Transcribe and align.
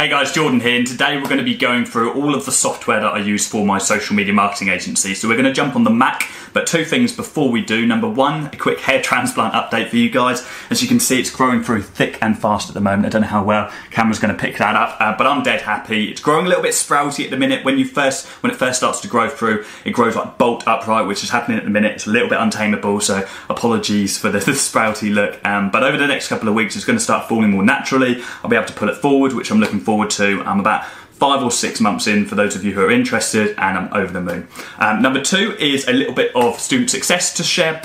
Hey 0.00 0.08
guys, 0.08 0.32
Jordan 0.32 0.60
here, 0.60 0.78
and 0.78 0.86
today 0.86 1.18
we're 1.18 1.28
going 1.28 1.36
to 1.36 1.44
be 1.44 1.54
going 1.54 1.84
through 1.84 2.14
all 2.14 2.34
of 2.34 2.46
the 2.46 2.52
software 2.52 3.00
that 3.00 3.12
I 3.12 3.18
use 3.18 3.46
for 3.46 3.66
my 3.66 3.76
social 3.76 4.16
media 4.16 4.32
marketing 4.32 4.70
agency. 4.70 5.14
So 5.14 5.28
we're 5.28 5.34
going 5.34 5.44
to 5.44 5.52
jump 5.52 5.76
on 5.76 5.84
the 5.84 5.90
Mac, 5.90 6.22
but 6.52 6.66
two 6.66 6.84
things 6.84 7.14
before 7.14 7.50
we 7.50 7.64
do. 7.64 7.86
Number 7.86 8.08
one, 8.08 8.46
a 8.46 8.56
quick 8.56 8.80
hair 8.80 9.02
transplant 9.02 9.54
update 9.54 9.88
for 9.88 9.96
you 9.96 10.10
guys. 10.10 10.46
As 10.70 10.82
you 10.82 10.88
can 10.88 11.00
see, 11.00 11.20
it's 11.20 11.30
growing 11.30 11.62
through 11.62 11.82
thick 11.82 12.18
and 12.20 12.38
fast 12.38 12.68
at 12.68 12.74
the 12.74 12.80
moment. 12.80 13.06
I 13.06 13.08
don't 13.08 13.22
know 13.22 13.28
how 13.28 13.44
well 13.44 13.72
camera's 13.90 14.18
going 14.18 14.34
to 14.34 14.40
pick 14.40 14.58
that 14.58 14.74
up, 14.74 15.00
uh, 15.00 15.16
but 15.16 15.26
I'm 15.26 15.42
dead 15.42 15.62
happy. 15.62 16.10
It's 16.10 16.20
growing 16.20 16.46
a 16.46 16.48
little 16.48 16.62
bit 16.62 16.72
sprouty 16.72 17.24
at 17.24 17.30
the 17.30 17.36
minute. 17.36 17.64
When 17.64 17.78
you 17.78 17.84
first, 17.84 18.26
when 18.42 18.52
it 18.52 18.56
first 18.56 18.78
starts 18.78 19.00
to 19.00 19.08
grow 19.08 19.28
through, 19.28 19.64
it 19.84 19.90
grows 19.90 20.16
like 20.16 20.38
bolt 20.38 20.66
upright, 20.66 21.06
which 21.06 21.24
is 21.24 21.30
happening 21.30 21.58
at 21.58 21.64
the 21.64 21.70
minute. 21.70 21.92
It's 21.92 22.06
a 22.06 22.10
little 22.10 22.28
bit 22.28 22.40
untamable, 22.40 23.00
so 23.00 23.26
apologies 23.48 24.18
for 24.18 24.30
the, 24.30 24.38
the 24.50 24.52
sprouty 24.52 25.14
look. 25.14 25.44
Um, 25.44 25.70
but 25.70 25.82
over 25.82 25.96
the 25.96 26.06
next 26.06 26.28
couple 26.28 26.48
of 26.48 26.54
weeks, 26.54 26.76
it's 26.76 26.84
going 26.84 26.98
to 26.98 27.04
start 27.04 27.28
falling 27.28 27.50
more 27.50 27.62
naturally. 27.62 28.22
I'll 28.42 28.50
be 28.50 28.56
able 28.56 28.66
to 28.66 28.72
pull 28.72 28.88
it 28.88 28.96
forward, 28.96 29.32
which 29.32 29.50
I'm 29.50 29.60
looking 29.60 29.80
forward 29.80 30.10
to. 30.10 30.42
I'm 30.44 30.60
about 30.60 30.84
five 31.20 31.42
or 31.44 31.50
six 31.50 31.80
months 31.80 32.06
in 32.06 32.24
for 32.24 32.34
those 32.34 32.56
of 32.56 32.64
you 32.64 32.72
who 32.72 32.80
are 32.80 32.90
interested, 32.90 33.50
and 33.58 33.78
I'm 33.78 33.94
over 33.94 34.12
the 34.12 34.22
moon. 34.22 34.48
Um, 34.78 35.02
number 35.02 35.20
two 35.20 35.54
is 35.60 35.86
a 35.86 35.92
little 35.92 36.14
bit 36.14 36.34
of 36.34 36.58
student 36.58 36.90
success 36.90 37.34
to 37.34 37.44
share. 37.44 37.82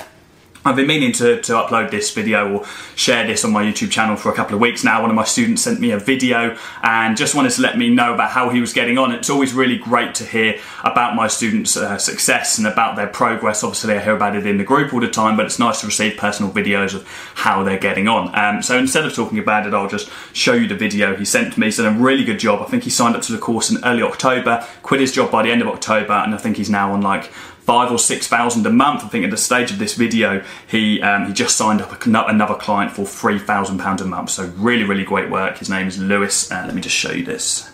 I've 0.66 0.74
been 0.74 0.88
meaning 0.88 1.12
to, 1.12 1.40
to 1.42 1.52
upload 1.52 1.92
this 1.92 2.12
video 2.12 2.52
or 2.52 2.66
share 2.96 3.24
this 3.24 3.44
on 3.44 3.52
my 3.52 3.62
YouTube 3.62 3.92
channel 3.92 4.16
for 4.16 4.32
a 4.32 4.34
couple 4.34 4.56
of 4.56 4.60
weeks 4.60 4.82
now. 4.82 5.00
One 5.00 5.10
of 5.10 5.14
my 5.14 5.22
students 5.22 5.62
sent 5.62 5.78
me 5.78 5.92
a 5.92 5.98
video 5.98 6.58
and 6.82 7.16
just 7.16 7.36
wanted 7.36 7.52
to 7.52 7.62
let 7.62 7.78
me 7.78 7.88
know 7.88 8.12
about 8.12 8.30
how 8.30 8.48
he 8.48 8.60
was 8.60 8.72
getting 8.72 8.98
on. 8.98 9.12
It's 9.12 9.30
always 9.30 9.54
really 9.54 9.78
great 9.78 10.16
to 10.16 10.24
hear 10.24 10.58
about 10.82 11.14
my 11.14 11.28
students' 11.28 11.76
uh, 11.76 11.98
success 11.98 12.58
and 12.58 12.66
about 12.66 12.96
their 12.96 13.06
progress. 13.06 13.62
Obviously, 13.62 13.94
I 13.94 14.02
hear 14.02 14.16
about 14.16 14.34
it 14.34 14.44
in 14.44 14.58
the 14.58 14.64
group 14.64 14.92
all 14.92 14.98
the 14.98 15.08
time, 15.08 15.36
but 15.36 15.46
it's 15.46 15.60
nice 15.60 15.82
to 15.82 15.86
receive 15.86 16.16
personal 16.16 16.50
videos 16.50 16.96
of 16.96 17.06
how 17.36 17.62
they're 17.62 17.78
getting 17.78 18.08
on. 18.08 18.36
Um, 18.36 18.60
so 18.60 18.76
instead 18.76 19.06
of 19.06 19.14
talking 19.14 19.38
about 19.38 19.68
it, 19.68 19.72
I'll 19.72 19.88
just 19.88 20.10
show 20.32 20.54
you 20.54 20.66
the 20.66 20.74
video 20.74 21.14
he 21.14 21.24
sent 21.24 21.56
me. 21.56 21.68
He's 21.68 21.76
done 21.76 21.94
a 21.94 21.96
really 21.96 22.24
good 22.24 22.40
job. 22.40 22.60
I 22.60 22.64
think 22.64 22.82
he 22.82 22.90
signed 22.90 23.14
up 23.14 23.22
to 23.22 23.32
the 23.32 23.38
course 23.38 23.70
in 23.70 23.84
early 23.84 24.02
October, 24.02 24.66
quit 24.82 25.00
his 25.00 25.12
job 25.12 25.30
by 25.30 25.44
the 25.44 25.52
end 25.52 25.62
of 25.62 25.68
October, 25.68 26.14
and 26.14 26.34
I 26.34 26.38
think 26.38 26.56
he's 26.56 26.70
now 26.70 26.92
on 26.92 27.02
like 27.02 27.30
five 27.66 27.90
or 27.90 27.98
six 27.98 28.26
thousand 28.26 28.64
a 28.64 28.70
month. 28.70 29.04
I 29.04 29.08
think 29.08 29.24
at 29.24 29.30
the 29.30 29.36
stage 29.36 29.70
of 29.70 29.78
this 29.78 29.94
video, 29.94 30.42
he 30.66 31.02
um, 31.02 31.26
he 31.26 31.32
just 31.32 31.56
signed 31.56 31.82
up 31.82 32.06
another 32.06 32.54
client 32.54 32.92
for 32.92 33.04
three 33.04 33.38
thousand 33.38 33.78
pounds 33.78 34.00
a 34.00 34.06
month. 34.06 34.30
So 34.30 34.46
really, 34.56 34.84
really 34.84 35.04
great 35.04 35.28
work. 35.28 35.58
His 35.58 35.68
name 35.68 35.86
is 35.88 35.98
Lewis. 35.98 36.50
Uh, 36.50 36.62
let 36.64 36.74
me 36.74 36.80
just 36.80 36.96
show 36.96 37.12
you 37.12 37.24
this. 37.24 37.70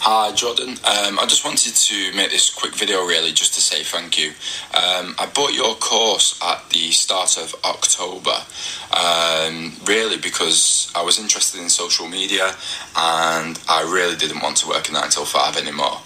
Hi 0.00 0.32
Jordan, 0.32 0.70
um, 0.70 1.18
I 1.18 1.26
just 1.26 1.44
wanted 1.44 1.74
to 1.74 2.16
make 2.16 2.30
this 2.30 2.54
quick 2.54 2.72
video 2.76 3.04
really 3.04 3.32
just 3.32 3.52
to 3.54 3.60
say 3.60 3.82
thank 3.82 4.16
you. 4.16 4.28
Um, 4.72 5.16
I 5.18 5.28
bought 5.34 5.54
your 5.54 5.74
course 5.74 6.38
at 6.40 6.70
the 6.70 6.92
start 6.92 7.36
of 7.36 7.52
October 7.64 8.46
um, 8.94 9.72
really 9.86 10.16
because 10.16 10.92
I 10.94 11.02
was 11.02 11.18
interested 11.18 11.60
in 11.60 11.68
social 11.68 12.06
media 12.06 12.54
and 12.96 13.60
I 13.68 13.82
really 13.92 14.14
didn't 14.14 14.40
want 14.40 14.58
to 14.58 14.68
work 14.68 14.88
a 14.88 14.92
9 14.92 15.10
till 15.10 15.24
5 15.24 15.56
anymore. 15.56 15.98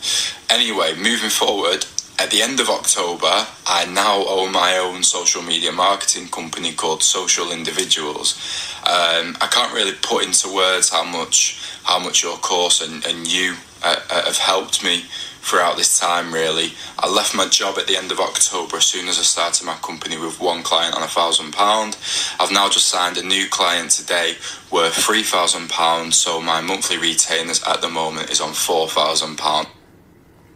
Anyway, 0.49 0.95
moving 0.97 1.31
forward, 1.31 1.85
at 2.19 2.31
the 2.31 2.43
end 2.43 2.61
of 2.61 2.69
October, 2.69 3.47
I 3.67 3.87
now 3.93 4.25
own 4.29 4.53
my 4.53 4.79
own 4.79 5.03
social 5.03 5.43
media 5.43 5.73
marketing 5.73 6.29
company 6.29 6.73
called 6.73 7.03
Social 7.03 7.51
Individuals. 7.51 8.39
Um, 8.81 9.37
I 9.41 9.49
can't 9.51 9.73
really 9.73 9.97
put 10.03 10.25
into 10.25 10.55
words 10.55 10.91
how 10.91 11.05
much 11.05 11.61
how 11.85 11.99
much 11.99 12.23
your 12.23 12.37
course 12.37 12.81
and, 12.81 13.05
and 13.07 13.27
you 13.27 13.57
uh, 13.83 13.97
uh, 14.09 14.25
have 14.25 14.37
helped 14.37 14.85
me 14.85 15.05
throughout 15.41 15.77
this 15.77 15.99
time. 15.99 16.33
Really, 16.33 16.75
I 16.99 17.09
left 17.09 17.35
my 17.35 17.49
job 17.49 17.77
at 17.79 17.87
the 17.87 17.97
end 17.97 18.13
of 18.13 18.21
October 18.21 18.77
as 18.77 18.85
soon 18.85 19.09
as 19.09 19.19
I 19.19 19.23
started 19.23 19.65
my 19.65 19.75
company 19.77 20.17
with 20.17 20.41
one 20.41 20.63
client 20.63 20.95
on 20.95 21.03
a 21.03 21.09
thousand 21.09 21.53
pound. 21.53 21.97
I've 22.39 22.53
now 22.53 22.69
just 22.69 22.87
signed 22.87 23.17
a 23.19 23.27
new 23.27 23.49
client 23.49 23.91
today 23.91 24.37
worth 24.71 24.95
three 24.95 25.23
thousand 25.25 25.71
pounds. 25.71 26.17
So 26.19 26.41
my 26.41 26.61
monthly 26.61 26.99
retainers 26.99 27.63
at 27.65 27.81
the 27.81 27.89
moment 27.89 28.31
is 28.31 28.41
on 28.41 28.53
four 28.53 28.89
thousand 28.89 29.39
pound. 29.39 29.67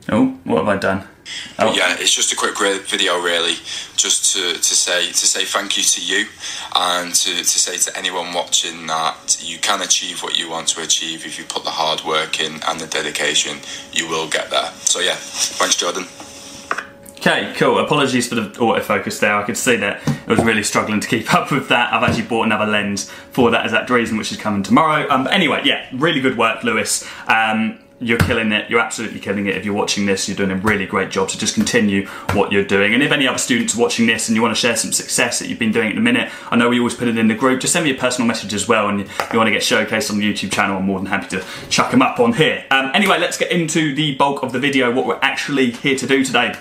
Oh, 0.09 0.39
what 0.45 0.59
have 0.59 0.69
I 0.69 0.77
done? 0.77 1.09
Oh. 1.59 1.73
Yeah, 1.75 1.97
it's 1.99 2.15
just 2.15 2.33
a 2.33 2.37
quick 2.37 2.57
video, 2.87 3.21
really, 3.21 3.55
just 3.97 4.35
to, 4.35 4.55
to 4.55 4.75
say 4.75 5.07
to 5.07 5.27
say 5.27 5.45
thank 5.45 5.77
you 5.77 5.83
to 5.83 6.05
you, 6.05 6.27
and 6.75 7.15
to, 7.15 7.37
to 7.37 7.45
say 7.45 7.77
to 7.79 7.99
anyone 7.99 8.33
watching 8.33 8.87
that 8.87 9.39
you 9.41 9.59
can 9.59 9.83
achieve 9.83 10.23
what 10.23 10.39
you 10.39 10.51
want 10.51 10.69
to 10.69 10.83
achieve 10.83 11.25
if 11.25 11.39
you 11.39 11.45
put 11.45 11.65
the 11.65 11.71
hard 11.71 12.03
work 12.05 12.41
in 12.41 12.61
and 12.69 12.81
the 12.81 12.87
dedication. 12.87 13.59
You 13.93 14.09
will 14.09 14.29
get 14.29 14.51
there. 14.51 14.71
So 14.81 15.01
yeah, 15.01 15.17
thanks, 15.17 15.77
Jordan. 15.77 16.07
Okay, 17.27 17.55
cool. 17.57 17.81
Apologies 17.81 18.29
for 18.29 18.37
the 18.37 18.43
autofocus 18.51 19.19
there. 19.19 19.35
I 19.35 19.43
could 19.43 19.57
see 19.57 19.75
that 19.77 20.01
I 20.07 20.31
was 20.31 20.45
really 20.45 20.63
struggling 20.63 21.01
to 21.01 21.09
keep 21.09 21.35
up 21.35 21.51
with 21.51 21.69
that. 21.69 21.93
I've 21.93 22.03
actually 22.09 22.27
bought 22.27 22.45
another 22.45 22.67
lens 22.67 23.11
for 23.33 23.51
that 23.51 23.65
exact 23.65 23.91
reason, 23.91 24.17
which 24.17 24.31
is 24.31 24.39
coming 24.39 24.63
tomorrow. 24.63 25.09
Um, 25.11 25.25
but 25.25 25.33
anyway, 25.33 25.63
yeah, 25.65 25.89
really 25.93 26.21
good 26.21 26.39
work, 26.39 26.63
Lewis. 26.63 27.05
Um, 27.27 27.81
you're 27.99 28.19
killing 28.19 28.53
it. 28.53 28.69
You're 28.69 28.81
absolutely 28.81 29.21
killing 29.21 29.47
it. 29.47 29.57
If 29.57 29.65
you're 29.65 29.75
watching 29.75 30.07
this, 30.07 30.29
you're 30.29 30.37
doing 30.37 30.51
a 30.51 30.57
really 30.57 30.87
great 30.87 31.11
job. 31.11 31.31
So 31.31 31.39
just 31.39 31.55
continue 31.55 32.07
what 32.33 32.53
you're 32.53 32.65
doing. 32.65 32.93
And 32.93 33.03
if 33.03 33.11
any 33.11 33.27
other 33.27 33.39
students 33.39 33.77
are 33.77 33.81
watching 33.81 34.07
this 34.07 34.29
and 34.29 34.37
you 34.37 34.43
want 34.43 34.55
to 34.55 34.61
share 34.61 34.77
some 34.77 34.93
success 34.93 35.39
that 35.39 35.49
you've 35.49 35.59
been 35.59 35.73
doing 35.73 35.89
at 35.89 35.95
the 35.95 36.03
minute, 36.03 36.31
I 36.51 36.57
know 36.57 36.69
we 36.69 36.79
always 36.79 36.95
put 36.95 37.09
it 37.09 37.17
in 37.17 37.29
the 37.29 37.35
group. 37.35 37.61
Just 37.61 37.73
send 37.73 37.85
me 37.85 37.91
a 37.91 37.99
personal 37.99 38.29
message 38.29 38.53
as 38.53 38.69
well. 38.69 38.89
And 38.89 39.01
you 39.01 39.39
want 39.39 39.49
to 39.49 39.53
get 39.53 39.63
showcased 39.63 40.11
on 40.11 40.19
the 40.19 40.31
YouTube 40.31 40.53
channel, 40.53 40.77
I'm 40.77 40.85
more 40.85 40.99
than 40.99 41.07
happy 41.07 41.29
to 41.39 41.45
chuck 41.71 41.91
them 41.91 42.03
up 42.03 42.21
on 42.21 42.35
here. 42.35 42.65
Um, 42.71 42.91
anyway, 42.95 43.19
let's 43.19 43.39
get 43.39 43.51
into 43.51 43.95
the 43.95 44.15
bulk 44.17 44.43
of 44.43 44.53
the 44.53 44.61
video. 44.61 44.93
What 44.93 45.07
we're 45.07 45.21
actually 45.23 45.71
here 45.71 45.97
to 45.97 46.07
do 46.07 46.23
today 46.23 46.55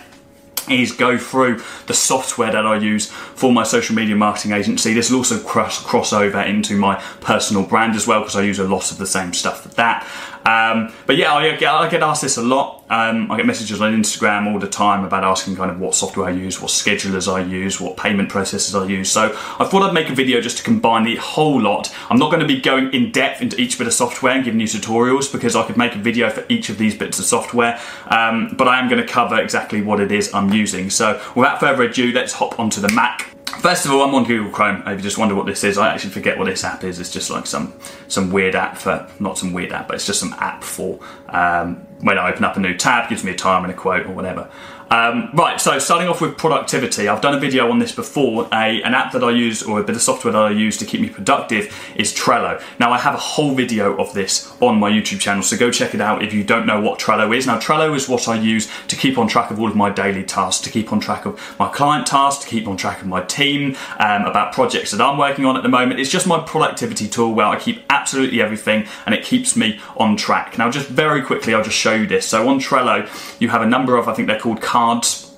is 0.69 0.91
go 0.91 1.17
through 1.17 1.61
the 1.87 1.93
software 1.93 2.51
that 2.51 2.65
I 2.65 2.77
use 2.77 3.11
for 3.11 3.51
my 3.51 3.63
social 3.63 3.95
media 3.95 4.15
marketing 4.15 4.51
agency. 4.51 4.93
This 4.93 5.11
will 5.11 5.19
also 5.19 5.39
cross, 5.43 5.83
cross 5.83 6.13
over 6.13 6.41
into 6.41 6.77
my 6.77 6.95
personal 7.21 7.63
brand 7.63 7.95
as 7.95 8.07
well 8.07 8.21
because 8.21 8.35
I 8.35 8.41
use 8.41 8.59
a 8.59 8.67
lot 8.67 8.91
of 8.91 8.97
the 8.97 9.05
same 9.05 9.33
stuff 9.33 9.61
for 9.61 9.69
that. 9.69 10.07
Um, 10.45 10.93
but 11.07 11.17
yeah, 11.17 11.33
I 11.33 11.55
get, 11.55 11.73
I 11.73 11.89
get, 11.89 12.03
asked 12.03 12.21
this 12.21 12.37
a 12.37 12.41
lot. 12.41 12.83
Um, 12.87 13.31
I 13.31 13.37
get 13.37 13.47
messages 13.47 13.81
on 13.81 13.93
Instagram 13.93 14.51
all 14.51 14.59
the 14.59 14.69
time 14.69 15.03
about 15.03 15.23
asking 15.23 15.55
kind 15.55 15.71
of 15.71 15.79
what 15.79 15.95
software 15.95 16.27
I 16.27 16.31
use, 16.31 16.61
what 16.61 16.69
schedulers 16.69 17.31
I 17.31 17.43
use, 17.43 17.81
what 17.81 17.97
payment 17.97 18.29
processes 18.29 18.75
I 18.75 18.85
use. 18.85 19.11
So 19.11 19.35
I 19.59 19.65
thought 19.65 19.81
I'd 19.81 19.93
make 19.93 20.09
a 20.09 20.13
video 20.13 20.41
just 20.41 20.57
to 20.57 20.63
combine 20.63 21.03
the 21.03 21.15
whole 21.15 21.59
lot. 21.59 21.93
I'm 22.11 22.19
not 22.19 22.29
going 22.29 22.41
to 22.41 22.47
be 22.47 22.61
going 22.61 22.93
in 22.93 23.11
depth 23.11 23.41
into 23.41 23.59
each 23.59 23.79
bit 23.79 23.87
of 23.87 23.93
software 23.93 24.33
and 24.33 24.45
giving 24.45 24.59
you 24.59 24.67
tutorials 24.67 25.31
because 25.31 25.55
I 25.55 25.65
could 25.65 25.77
make 25.77 25.95
a 25.95 25.99
video 25.99 26.29
for 26.29 26.45
each 26.47 26.69
of 26.69 26.77
these 26.77 26.95
bits 26.95 27.17
of 27.17 27.25
software. 27.25 27.79
Um, 28.07 28.53
but 28.55 28.67
I 28.67 28.79
am 28.79 28.87
going 28.87 29.01
to 29.01 29.11
cover 29.11 29.41
exactly 29.41 29.81
what 29.81 29.99
it 29.99 30.11
is 30.11 30.31
I'm 30.31 30.53
using. 30.53 30.91
So 30.91 31.19
without 31.35 31.59
further 31.59 31.83
ado, 31.83 32.11
let's 32.11 32.33
hop 32.33 32.59
onto 32.59 32.81
the 32.81 32.89
Mac. 32.89 33.35
First 33.65 33.87
of 33.87 33.91
all, 33.91 34.03
I'm 34.03 34.13
on 34.13 34.25
Google 34.25 34.51
Chrome. 34.51 34.83
If 34.85 34.99
you 34.99 35.01
just 35.01 35.17
wonder 35.17 35.33
what 35.33 35.47
this 35.47 35.63
is, 35.63 35.79
I 35.79 35.91
actually 35.91 36.11
forget 36.11 36.37
what 36.37 36.45
this 36.45 36.63
app 36.63 36.83
is. 36.83 36.99
It's 36.99 37.11
just 37.11 37.31
like 37.31 37.47
some 37.47 37.73
some 38.07 38.31
weird 38.31 38.53
app 38.53 38.77
for 38.77 39.09
not 39.19 39.39
some 39.39 39.53
weird 39.53 39.71
app, 39.71 39.87
but 39.87 39.95
it's 39.95 40.05
just 40.05 40.19
some 40.19 40.33
app 40.33 40.63
for 40.63 40.99
um, 41.29 41.77
when 42.01 42.19
I 42.19 42.29
open 42.29 42.43
up 42.43 42.55
a 42.57 42.59
new 42.59 42.77
tab, 42.77 43.09
gives 43.09 43.23
me 43.23 43.31
a 43.31 43.35
time 43.35 43.63
and 43.63 43.73
a 43.73 43.75
quote 43.75 44.05
or 44.05 44.11
whatever. 44.11 44.51
Um, 44.91 45.31
right, 45.33 45.59
so 45.59 45.79
starting 45.79 46.07
off 46.07 46.21
with 46.21 46.37
productivity, 46.37 47.07
I've 47.07 47.21
done 47.21 47.33
a 47.33 47.39
video 47.39 47.71
on 47.71 47.79
this 47.79 47.91
before. 47.91 48.47
A, 48.53 48.81
an 48.83 48.93
app 48.93 49.11
that 49.13 49.23
I 49.23 49.31
use, 49.31 49.63
or 49.63 49.79
a 49.79 49.83
bit 49.83 49.95
of 49.95 50.01
software 50.01 50.31
that 50.31 50.41
I 50.41 50.51
use 50.51 50.77
to 50.77 50.85
keep 50.85 51.01
me 51.01 51.09
productive, 51.09 51.75
is 51.95 52.13
Trello. 52.13 52.61
Now, 52.79 52.91
I 52.91 52.99
have 52.99 53.15
a 53.15 53.19
whole 53.19 53.55
video 53.55 53.97
of 53.97 54.13
this 54.13 54.55
on 54.61 54.79
my 54.79 54.91
YouTube 54.91 55.19
channel, 55.19 55.41
so 55.41 55.57
go 55.57 55.71
check 55.71 55.95
it 55.95 56.01
out 56.01 56.23
if 56.23 56.33
you 56.33 56.43
don't 56.43 56.67
know 56.67 56.79
what 56.79 56.99
Trello 56.99 57.35
is. 57.35 57.47
Now, 57.47 57.57
Trello 57.59 57.95
is 57.95 58.07
what 58.07 58.27
I 58.27 58.39
use 58.39 58.71
to 58.87 58.95
keep 58.95 59.17
on 59.17 59.27
track 59.27 59.49
of 59.49 59.59
all 59.59 59.67
of 59.67 59.75
my 59.75 59.89
daily 59.89 60.23
tasks, 60.23 60.63
to 60.63 60.69
keep 60.69 60.93
on 60.93 60.99
track 60.99 61.25
of 61.25 61.41
my 61.59 61.67
client 61.69 62.05
tasks, 62.05 62.43
to 62.43 62.49
keep 62.49 62.67
on 62.67 62.77
track 62.77 63.01
of 63.01 63.07
my 63.07 63.23
team, 63.23 63.75
um, 63.99 64.25
about 64.25 64.53
projects 64.53 64.91
that 64.91 65.01
I'm 65.01 65.17
working 65.17 65.45
on 65.45 65.57
at 65.57 65.63
the 65.63 65.69
moment. 65.69 65.99
It's 65.99 66.11
just 66.11 66.27
my 66.27 66.39
productivity 66.39 67.07
tool 67.07 67.33
where 67.33 67.47
I 67.47 67.59
keep 67.59 67.83
absolutely 67.89 68.39
everything 68.41 68.85
and 69.05 69.15
it 69.15 69.23
keeps 69.23 69.55
me 69.55 69.79
on 69.97 70.15
track. 70.15 70.59
Now, 70.59 70.69
just 70.69 70.89
very 70.89 71.23
quickly, 71.23 71.55
I'll 71.55 71.63
just 71.63 71.77
show 71.77 71.93
you 71.93 72.05
this. 72.05 72.27
So 72.27 72.47
on 72.47 72.59
Trello, 72.59 73.09
you 73.41 73.49
have 73.49 73.63
a 73.63 73.67
number 73.67 73.97
of, 73.97 74.07
I 74.07 74.13
think 74.13 74.27
they're 74.27 74.39
called 74.39 74.61
cards 74.75 75.31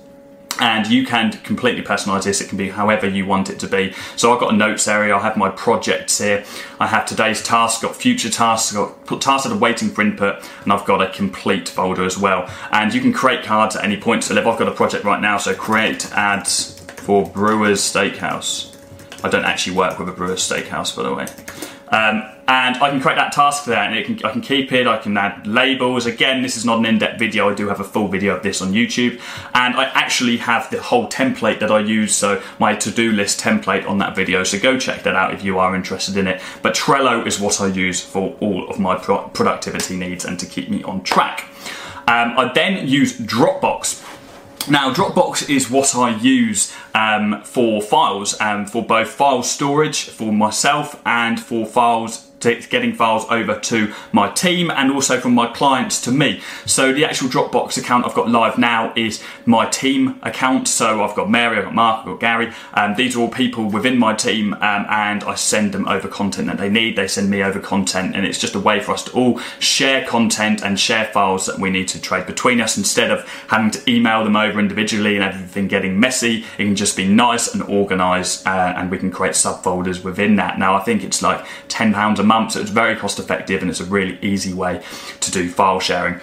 and 0.60 0.88
you 0.88 1.06
can 1.06 1.30
completely 1.30 1.80
personalize 1.80 2.24
this. 2.24 2.40
It 2.40 2.48
can 2.48 2.58
be 2.58 2.70
however 2.70 3.08
you 3.08 3.24
want 3.24 3.48
it 3.48 3.60
to 3.60 3.68
be. 3.68 3.94
So 4.16 4.32
i've 4.32 4.40
got 4.40 4.52
a 4.52 4.56
notes 4.56 4.88
area. 4.88 5.14
I 5.14 5.20
have 5.20 5.36
my 5.36 5.48
projects 5.48 6.18
here. 6.18 6.44
I 6.80 6.88
have 6.88 7.06
today's 7.06 7.40
task 7.40 7.82
got 7.82 7.94
future 7.94 8.30
tasks 8.30 8.72
got 8.72 9.22
tasks 9.22 9.46
that 9.46 9.54
are 9.54 9.58
waiting 9.58 9.90
for 9.90 10.02
input 10.02 10.42
and 10.64 10.72
i've 10.72 10.84
got 10.84 11.00
a 11.00 11.08
complete 11.12 11.68
folder 11.68 12.04
as 12.04 12.18
well. 12.18 12.50
And 12.72 12.92
you 12.92 13.00
can 13.00 13.12
create 13.12 13.44
cards 13.44 13.76
at 13.76 13.84
any 13.84 13.96
point. 13.96 14.24
So 14.24 14.34
if 14.34 14.44
i've 14.44 14.58
got 14.58 14.66
a 14.66 14.74
project 14.82 15.04
right 15.04 15.20
now. 15.20 15.38
So 15.38 15.54
create 15.54 16.10
ads 16.12 16.80
for 17.06 17.24
brewers 17.24 17.80
steakhouse. 17.80 18.74
I 19.22 19.28
don't 19.28 19.44
actually 19.44 19.76
work 19.76 20.00
with 20.00 20.08
a 20.08 20.12
brewers 20.12 20.42
steakhouse 20.48 20.96
by 20.96 21.04
the 21.04 21.14
way. 21.14 21.26
Um, 21.96 22.16
and 22.48 22.76
I 22.78 22.88
can 22.88 22.98
create 23.00 23.16
that 23.16 23.32
task 23.32 23.66
there 23.66 23.76
and 23.76 24.04
can, 24.04 24.26
I 24.26 24.32
can 24.32 24.40
keep 24.40 24.72
it, 24.72 24.86
I 24.86 24.96
can 24.96 25.16
add 25.18 25.46
labels. 25.46 26.06
Again, 26.06 26.42
this 26.42 26.56
is 26.56 26.64
not 26.64 26.78
an 26.78 26.86
in-depth 26.86 27.18
video, 27.18 27.50
I 27.50 27.54
do 27.54 27.68
have 27.68 27.78
a 27.78 27.84
full 27.84 28.08
video 28.08 28.34
of 28.34 28.42
this 28.42 28.62
on 28.62 28.72
YouTube 28.72 29.20
and 29.54 29.76
I 29.76 29.84
actually 29.94 30.38
have 30.38 30.70
the 30.70 30.80
whole 30.80 31.08
template 31.08 31.60
that 31.60 31.70
I 31.70 31.80
use, 31.80 32.16
so 32.16 32.42
my 32.58 32.74
to-do 32.74 33.12
list 33.12 33.38
template 33.38 33.86
on 33.86 33.98
that 33.98 34.16
video, 34.16 34.42
so 34.44 34.58
go 34.58 34.78
check 34.78 35.02
that 35.02 35.14
out 35.14 35.34
if 35.34 35.44
you 35.44 35.58
are 35.58 35.76
interested 35.76 36.16
in 36.16 36.26
it. 36.26 36.40
But 36.62 36.74
Trello 36.74 37.26
is 37.26 37.38
what 37.38 37.60
I 37.60 37.66
use 37.66 38.00
for 38.00 38.34
all 38.40 38.68
of 38.68 38.78
my 38.78 38.96
pro 38.96 39.28
productivity 39.28 39.96
needs 39.96 40.24
and 40.24 40.40
to 40.40 40.46
keep 40.46 40.70
me 40.70 40.82
on 40.84 41.02
track. 41.02 41.50
Um, 42.08 42.32
I 42.38 42.50
then 42.54 42.88
use 42.88 43.18
Dropbox. 43.18 44.06
Now, 44.70 44.92
Dropbox 44.92 45.50
is 45.50 45.70
what 45.70 45.94
I 45.94 46.16
use 46.16 46.74
um, 46.94 47.42
for 47.42 47.82
files, 47.82 48.40
um, 48.40 48.64
for 48.66 48.82
both 48.82 49.10
file 49.10 49.42
storage 49.42 50.08
for 50.08 50.32
myself 50.32 51.00
and 51.04 51.38
for 51.38 51.66
files 51.66 52.27
getting 52.40 52.94
files 52.94 53.24
over 53.30 53.58
to 53.58 53.92
my 54.12 54.30
team 54.30 54.70
and 54.70 54.90
also 54.90 55.20
from 55.20 55.34
my 55.34 55.46
clients 55.52 56.00
to 56.02 56.10
me. 56.10 56.40
So 56.66 56.92
the 56.92 57.04
actual 57.04 57.28
Dropbox 57.28 57.78
account 57.78 58.06
I've 58.06 58.14
got 58.14 58.28
live 58.28 58.58
now 58.58 58.92
is 58.96 59.22
my 59.46 59.66
team 59.66 60.18
account. 60.22 60.68
So 60.68 61.02
I've 61.02 61.14
got 61.16 61.30
Mary, 61.30 61.58
I've 61.58 61.64
got 61.64 61.74
Mark, 61.74 62.00
I've 62.00 62.06
got 62.06 62.20
Gary. 62.20 62.52
Um, 62.74 62.94
these 62.94 63.16
are 63.16 63.20
all 63.20 63.28
people 63.28 63.70
within 63.70 63.98
my 63.98 64.14
team 64.14 64.54
um, 64.54 64.86
and 64.88 65.24
I 65.24 65.34
send 65.34 65.72
them 65.72 65.88
over 65.88 66.08
content 66.08 66.46
that 66.48 66.58
they 66.58 66.68
need. 66.68 66.96
They 66.96 67.08
send 67.08 67.30
me 67.30 67.42
over 67.42 67.60
content 67.60 68.14
and 68.14 68.24
it's 68.24 68.38
just 68.38 68.54
a 68.54 68.60
way 68.60 68.80
for 68.80 68.92
us 68.92 69.04
to 69.04 69.12
all 69.12 69.38
share 69.58 70.06
content 70.06 70.62
and 70.62 70.78
share 70.78 71.06
files 71.06 71.46
that 71.46 71.58
we 71.58 71.70
need 71.70 71.88
to 71.88 72.00
trade 72.00 72.26
between 72.26 72.60
us 72.60 72.76
instead 72.76 73.10
of 73.10 73.26
having 73.48 73.70
to 73.70 73.90
email 73.90 74.24
them 74.24 74.36
over 74.36 74.58
individually 74.58 75.16
and 75.16 75.24
everything 75.24 75.68
getting 75.68 75.98
messy. 75.98 76.44
It 76.58 76.64
can 76.64 76.76
just 76.76 76.96
be 76.96 77.06
nice 77.06 77.52
and 77.52 77.62
organized 77.64 78.46
uh, 78.46 78.74
and 78.76 78.90
we 78.90 78.98
can 78.98 79.10
create 79.10 79.34
subfolders 79.34 80.04
within 80.04 80.36
that. 80.36 80.58
Now 80.58 80.74
I 80.74 80.80
think 80.80 81.02
it's 81.02 81.22
like 81.22 81.44
£10 81.68 82.18
a 82.18 82.27
month, 82.28 82.52
so 82.52 82.60
it's 82.60 82.70
very 82.70 82.94
cost 82.94 83.18
effective 83.18 83.62
and 83.62 83.70
it's 83.70 83.80
a 83.80 83.84
really 83.84 84.18
easy 84.22 84.52
way 84.52 84.82
to 85.20 85.30
do 85.30 85.50
file 85.50 85.80
sharing. 85.80 86.20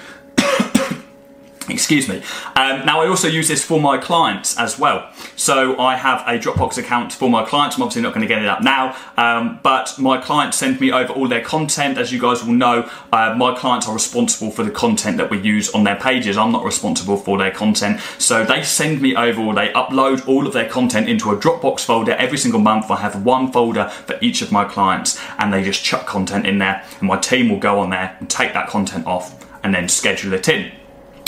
Excuse 1.67 2.07
me. 2.07 2.21
Um, 2.55 2.85
now 2.85 3.01
I 3.01 3.07
also 3.07 3.27
use 3.27 3.47
this 3.47 3.63
for 3.63 3.81
my 3.81 3.97
clients 3.97 4.57
as 4.57 4.77
well. 4.77 5.11
So 5.35 5.79
I 5.79 5.95
have 5.95 6.21
a 6.27 6.37
Dropbox 6.37 6.77
account 6.77 7.11
for 7.11 7.29
my 7.29 7.43
clients. 7.43 7.75
I'm 7.75 7.81
obviously 7.81 8.03
not 8.03 8.13
going 8.13 8.21
to 8.21 8.27
get 8.27 8.41
it 8.43 8.47
up 8.47 8.61
now, 8.61 8.95
um, 9.17 9.59
but 9.63 9.97
my 9.97 10.21
clients 10.21 10.57
send 10.57 10.79
me 10.79 10.91
over 10.91 11.11
all 11.13 11.27
their 11.27 11.43
content. 11.43 11.97
As 11.97 12.11
you 12.11 12.19
guys 12.19 12.43
will 12.43 12.53
know, 12.53 12.89
uh, 13.11 13.33
my 13.35 13.55
clients 13.55 13.87
are 13.87 13.93
responsible 13.93 14.51
for 14.51 14.63
the 14.63 14.69
content 14.69 15.17
that 15.17 15.31
we 15.31 15.39
use 15.39 15.69
on 15.71 15.83
their 15.83 15.95
pages. 15.95 16.37
I'm 16.37 16.51
not 16.51 16.63
responsible 16.63 17.17
for 17.17 17.37
their 17.37 17.51
content. 17.51 17.99
So 18.19 18.43
they 18.43 18.61
send 18.61 19.01
me 19.01 19.15
over 19.15 19.41
or 19.41 19.55
they 19.55 19.69
upload 19.69 20.27
all 20.27 20.45
of 20.45 20.53
their 20.53 20.69
content 20.69 21.09
into 21.09 21.31
a 21.31 21.37
Dropbox 21.37 21.83
folder 21.83 22.13
every 22.13 22.37
single 22.37 22.59
month. 22.59 22.91
I 22.91 22.97
have 22.97 23.25
one 23.25 23.51
folder 23.51 23.89
for 23.89 24.17
each 24.21 24.43
of 24.43 24.51
my 24.51 24.65
clients 24.65 25.19
and 25.39 25.51
they 25.51 25.63
just 25.63 25.83
chuck 25.83 26.05
content 26.05 26.45
in 26.45 26.59
there 26.59 26.85
and 26.99 27.07
my 27.07 27.17
team 27.17 27.49
will 27.49 27.59
go 27.59 27.79
on 27.79 27.89
there 27.89 28.15
and 28.19 28.29
take 28.29 28.53
that 28.53 28.67
content 28.67 29.07
off 29.07 29.43
and 29.63 29.73
then 29.73 29.89
schedule 29.89 30.33
it 30.33 30.47
in. 30.47 30.71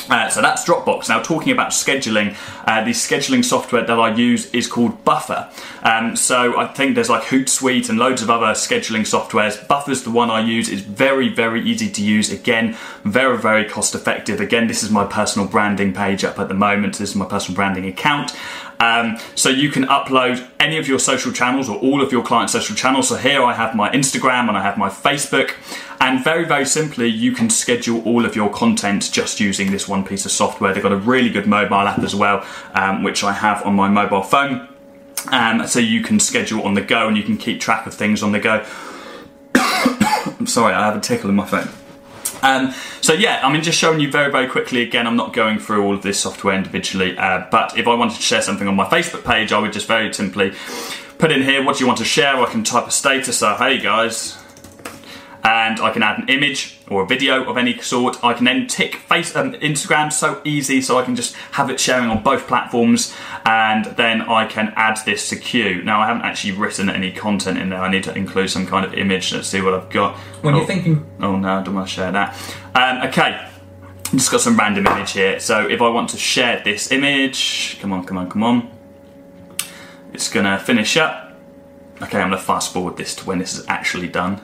Uh, 0.09 0.29
so 0.29 0.41
that's 0.41 0.63
Dropbox. 0.65 1.09
Now, 1.09 1.21
talking 1.21 1.51
about 1.51 1.71
scheduling, 1.71 2.35
uh, 2.65 2.83
the 2.83 2.91
scheduling 2.91 3.43
software 3.43 3.85
that 3.85 3.99
I 3.99 4.13
use 4.13 4.49
is 4.53 4.67
called 4.67 5.03
Buffer. 5.03 5.49
Um, 5.83 6.15
so 6.15 6.57
I 6.57 6.67
think 6.67 6.95
there's 6.95 7.09
like 7.09 7.23
Hootsuite 7.23 7.89
and 7.89 7.99
loads 7.99 8.21
of 8.21 8.29
other 8.29 8.47
scheduling 8.47 9.01
softwares. 9.01 9.67
Buffer's 9.67 10.03
the 10.03 10.11
one 10.11 10.29
I 10.29 10.41
use. 10.41 10.69
It's 10.69 10.81
very, 10.81 11.29
very 11.29 11.61
easy 11.61 11.89
to 11.89 12.03
use. 12.03 12.31
Again, 12.31 12.77
very, 13.03 13.37
very 13.37 13.65
cost 13.65 13.95
effective. 13.95 14.39
Again, 14.39 14.67
this 14.67 14.83
is 14.83 14.89
my 14.89 15.05
personal 15.05 15.47
branding 15.47 15.93
page 15.93 16.23
up 16.23 16.39
at 16.39 16.47
the 16.47 16.53
moment. 16.53 16.97
This 16.97 17.09
is 17.09 17.15
my 17.15 17.25
personal 17.25 17.55
branding 17.55 17.85
account. 17.85 18.33
Um, 18.79 19.17
so 19.35 19.49
you 19.49 19.71
can 19.71 19.85
upload 19.85 20.47
any 20.59 20.77
of 20.77 20.87
your 20.87 20.99
social 20.99 21.31
channels 21.31 21.67
or 21.67 21.77
all 21.77 22.01
of 22.01 22.11
your 22.11 22.23
client 22.23 22.49
social 22.49 22.75
channels. 22.75 23.09
So 23.09 23.15
here 23.15 23.43
I 23.43 23.53
have 23.53 23.75
my 23.75 23.89
Instagram 23.89 24.47
and 24.47 24.57
I 24.57 24.61
have 24.61 24.77
my 24.77 24.89
Facebook. 24.89 25.53
And 25.99 26.23
very, 26.23 26.45
very 26.45 26.65
simply, 26.65 27.07
you 27.07 27.31
can 27.31 27.49
schedule 27.49 28.01
all 28.03 28.25
of 28.25 28.35
your 28.35 28.51
content 28.51 29.09
just 29.11 29.39
using 29.39 29.71
this 29.71 29.87
one 29.87 30.05
piece 30.05 30.25
of 30.25 30.31
software. 30.31 30.73
They've 30.73 30.83
got 30.83 30.91
a 30.91 30.97
really 30.97 31.29
good 31.29 31.47
mobile 31.47 31.75
app 31.75 31.99
as 31.99 32.15
well, 32.15 32.45
um, 32.73 33.03
which 33.03 33.23
I 33.23 33.33
have 33.33 33.65
on 33.65 33.73
my 33.73 33.89
mobile 33.89 34.21
phone. 34.21 34.67
Um, 35.31 35.67
so 35.67 35.79
you 35.79 36.01
can 36.03 36.19
schedule 36.19 36.63
on 36.63 36.75
the 36.75 36.81
go 36.81 37.07
and 37.07 37.17
you 37.17 37.23
can 37.23 37.37
keep 37.37 37.59
track 37.59 37.87
of 37.87 37.93
things 37.93 38.21
on 38.21 38.31
the 38.31 38.39
go. 38.39 38.65
I'm 39.55 40.47
sorry, 40.47 40.73
I 40.73 40.85
have 40.85 40.95
a 40.95 41.01
tickle 41.01 41.29
in 41.29 41.35
my 41.35 41.45
phone. 41.45 41.69
Um, 42.43 42.73
so 43.01 43.13
yeah, 43.13 43.41
I 43.43 43.51
mean, 43.51 43.63
just 43.63 43.79
showing 43.79 43.99
you 43.99 44.11
very, 44.11 44.31
very 44.31 44.47
quickly. 44.47 44.81
Again, 44.81 45.07
I'm 45.07 45.15
not 45.15 45.33
going 45.33 45.59
through 45.59 45.83
all 45.83 45.95
of 45.95 46.03
this 46.03 46.19
software 46.19 46.55
individually, 46.55 47.17
uh, 47.17 47.47
but 47.49 47.77
if 47.77 47.87
I 47.87 47.95
wanted 47.95 48.15
to 48.15 48.21
share 48.21 48.41
something 48.41 48.67
on 48.67 48.75
my 48.75 48.85
Facebook 48.85 49.25
page, 49.25 49.51
I 49.51 49.59
would 49.59 49.73
just 49.73 49.87
very 49.87 50.13
simply 50.13 50.53
put 51.17 51.31
in 51.31 51.41
here 51.41 51.63
what 51.63 51.77
do 51.77 51.83
you 51.83 51.87
want 51.87 51.97
to 51.97 52.05
share. 52.05 52.35
I 52.35 52.45
can 52.45 52.63
type 52.63 52.87
a 52.87 52.91
status. 52.91 53.39
So 53.39 53.55
hey 53.55 53.79
guys, 53.79 54.37
and 55.47 55.79
I 55.79 55.91
can 55.91 56.03
add 56.03 56.19
an 56.19 56.27
image 56.27 56.77
or 56.89 57.03
a 57.03 57.07
video 57.07 57.49
of 57.49 57.57
any 57.57 57.77
sort. 57.79 58.21
I 58.21 58.33
can 58.33 58.43
then 58.43 58.67
tick 58.67 58.95
face 58.95 59.33
um, 59.33 59.53
Instagram 59.53 60.11
so 60.11 60.41
easy 60.43 60.81
so 60.81 60.97
I 60.97 61.05
can 61.05 61.15
just 61.15 61.35
have 61.53 61.69
it 61.69 61.79
sharing 61.79 62.09
on 62.09 62.21
both 62.21 62.47
platforms 62.47 63.15
and 63.45 63.85
then 63.95 64.23
I 64.23 64.45
can 64.45 64.73
add 64.75 64.99
this 65.05 65.29
to 65.29 65.37
queue. 65.37 65.81
Now 65.83 66.01
I 66.01 66.07
haven't 66.07 66.23
actually 66.23 66.51
written 66.51 66.89
any 66.89 67.13
content 67.13 67.57
in 67.57 67.69
there. 67.69 67.79
I 67.79 67.89
need 67.89 68.03
to 68.03 68.13
include 68.13 68.49
some 68.49 68.67
kind 68.67 68.85
of 68.85 68.93
image. 68.93 69.33
Let's 69.33 69.47
see 69.47 69.61
what 69.61 69.73
I've 69.73 69.89
got. 69.89 70.17
When 70.41 70.53
oh, 70.53 70.57
you're 70.57 70.67
thinking... 70.67 71.09
Oh 71.21 71.37
no, 71.37 71.59
I 71.59 71.63
don't 71.63 71.75
want 71.75 71.87
to 71.87 71.93
share 71.93 72.11
that. 72.11 72.35
Um, 72.75 73.07
okay. 73.07 73.47
Just 74.11 74.29
got 74.29 74.41
some 74.41 74.57
random 74.57 74.85
image 74.85 75.11
here. 75.11 75.39
So 75.39 75.65
if 75.65 75.81
I 75.81 75.87
want 75.87 76.09
to 76.09 76.17
share 76.17 76.61
this 76.61 76.91
image, 76.91 77.77
come 77.79 77.93
on, 77.93 78.03
come 78.03 78.17
on, 78.17 78.29
come 78.29 78.43
on. 78.43 78.69
It's 80.11 80.29
gonna 80.29 80.59
finish 80.59 80.97
up. 80.97 81.37
Okay, 82.01 82.19
I'm 82.19 82.31
gonna 82.31 82.41
fast 82.41 82.73
forward 82.73 82.97
this 82.97 83.15
to 83.15 83.25
when 83.25 83.39
this 83.39 83.57
is 83.57 83.65
actually 83.69 84.09
done. 84.09 84.41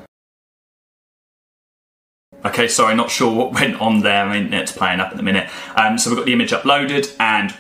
Okay, 2.45 2.67
sorry, 2.67 2.95
not 2.95 3.09
sure 3.09 3.33
what 3.33 3.53
went 3.59 3.79
on 3.79 4.01
there. 4.01 4.25
I 4.25 4.39
mean, 4.39 4.53
it's 4.53 4.71
playing 4.71 4.99
up 4.99 5.11
at 5.11 5.17
the 5.17 5.23
minute. 5.23 5.49
Um, 5.75 5.97
so 5.97 6.09
we've 6.09 6.17
got 6.17 6.25
the 6.25 6.33
image 6.33 6.51
uploaded 6.51 7.15
and 7.19 7.53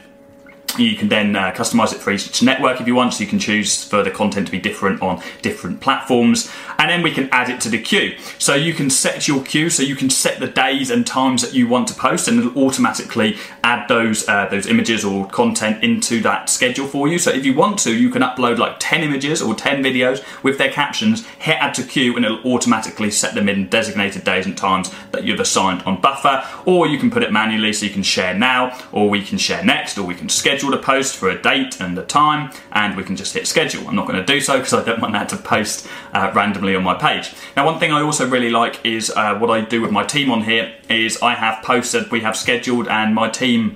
you 0.77 0.95
can 0.95 1.09
then 1.09 1.35
uh, 1.35 1.51
customize 1.51 1.93
it 1.93 1.99
for 1.99 2.11
each 2.11 2.41
network 2.41 2.81
if 2.81 2.87
you 2.87 2.95
want, 2.95 3.13
so 3.13 3.23
you 3.23 3.29
can 3.29 3.39
choose 3.39 3.83
for 3.83 4.03
the 4.03 4.11
content 4.11 4.47
to 4.47 4.51
be 4.51 4.59
different 4.59 5.01
on 5.01 5.21
different 5.41 5.81
platforms. 5.81 6.51
And 6.77 6.89
then 6.89 7.01
we 7.01 7.11
can 7.11 7.29
add 7.31 7.49
it 7.49 7.61
to 7.61 7.69
the 7.69 7.79
queue. 7.79 8.17
So 8.39 8.55
you 8.55 8.73
can 8.73 8.89
set 8.89 9.27
your 9.27 9.43
queue, 9.43 9.69
so 9.69 9.83
you 9.83 9.95
can 9.95 10.09
set 10.09 10.39
the 10.39 10.47
days 10.47 10.89
and 10.89 11.05
times 11.05 11.41
that 11.41 11.53
you 11.53 11.67
want 11.67 11.87
to 11.89 11.93
post, 11.93 12.27
and 12.27 12.39
it'll 12.39 12.63
automatically 12.63 13.37
add 13.63 13.87
those 13.87 14.27
uh, 14.27 14.47
those 14.47 14.67
images 14.67 15.05
or 15.05 15.27
content 15.27 15.83
into 15.83 16.21
that 16.21 16.49
schedule 16.49 16.87
for 16.87 17.07
you. 17.07 17.19
So 17.19 17.31
if 17.31 17.45
you 17.45 17.53
want 17.53 17.79
to, 17.79 17.95
you 17.95 18.09
can 18.09 18.21
upload 18.21 18.57
like 18.57 18.75
10 18.79 19.03
images 19.03 19.41
or 19.41 19.55
10 19.55 19.83
videos 19.83 20.23
with 20.43 20.57
their 20.57 20.71
captions, 20.71 21.25
hit 21.39 21.57
add 21.59 21.73
to 21.75 21.83
queue, 21.83 22.15
and 22.15 22.25
it'll 22.25 22.43
automatically 22.53 23.11
set 23.11 23.35
them 23.35 23.49
in 23.49 23.67
designated 23.69 24.23
days 24.23 24.45
and 24.45 24.57
times 24.57 24.93
that 25.11 25.23
you've 25.23 25.39
assigned 25.39 25.81
on 25.83 26.01
Buffer. 26.01 26.43
Or 26.65 26.87
you 26.87 26.97
can 26.97 27.11
put 27.11 27.23
it 27.23 27.31
manually, 27.31 27.73
so 27.73 27.85
you 27.85 27.91
can 27.91 28.03
share 28.03 28.33
now, 28.33 28.77
or 28.91 29.09
we 29.09 29.23
can 29.23 29.37
share 29.37 29.63
next, 29.63 29.97
or 29.97 30.05
we 30.05 30.15
can 30.15 30.29
schedule 30.29 30.62
schedule 30.63 30.79
a 30.79 30.81
post 30.81 31.17
for 31.17 31.29
a 31.29 31.41
date 31.41 31.81
and 31.81 31.97
a 31.97 32.03
time, 32.03 32.49
and 32.71 32.95
we 32.95 33.03
can 33.03 33.17
just 33.17 33.33
hit 33.33 33.45
schedule. 33.45 33.85
I'm 33.85 33.95
not 33.95 34.07
going 34.07 34.17
to 34.17 34.25
do 34.25 34.39
so 34.39 34.57
because 34.57 34.73
I 34.73 34.81
don't 34.81 35.01
want 35.01 35.11
that 35.13 35.27
to 35.29 35.37
post 35.37 35.87
uh, 36.13 36.31
randomly 36.33 36.73
on 36.73 36.83
my 36.83 36.93
page. 36.93 37.33
Now, 37.57 37.65
one 37.65 37.79
thing 37.79 37.91
I 37.91 38.01
also 38.01 38.25
really 38.29 38.49
like 38.49 38.79
is 38.85 39.11
uh, 39.13 39.37
what 39.39 39.49
I 39.49 39.59
do 39.59 39.81
with 39.81 39.91
my 39.91 40.05
team 40.05 40.31
on 40.31 40.43
here 40.43 40.73
is 40.89 41.21
I 41.21 41.35
have 41.35 41.61
posted, 41.65 42.09
we 42.11 42.21
have 42.21 42.37
scheduled, 42.37 42.87
and 42.87 43.13
my 43.13 43.29
team 43.29 43.75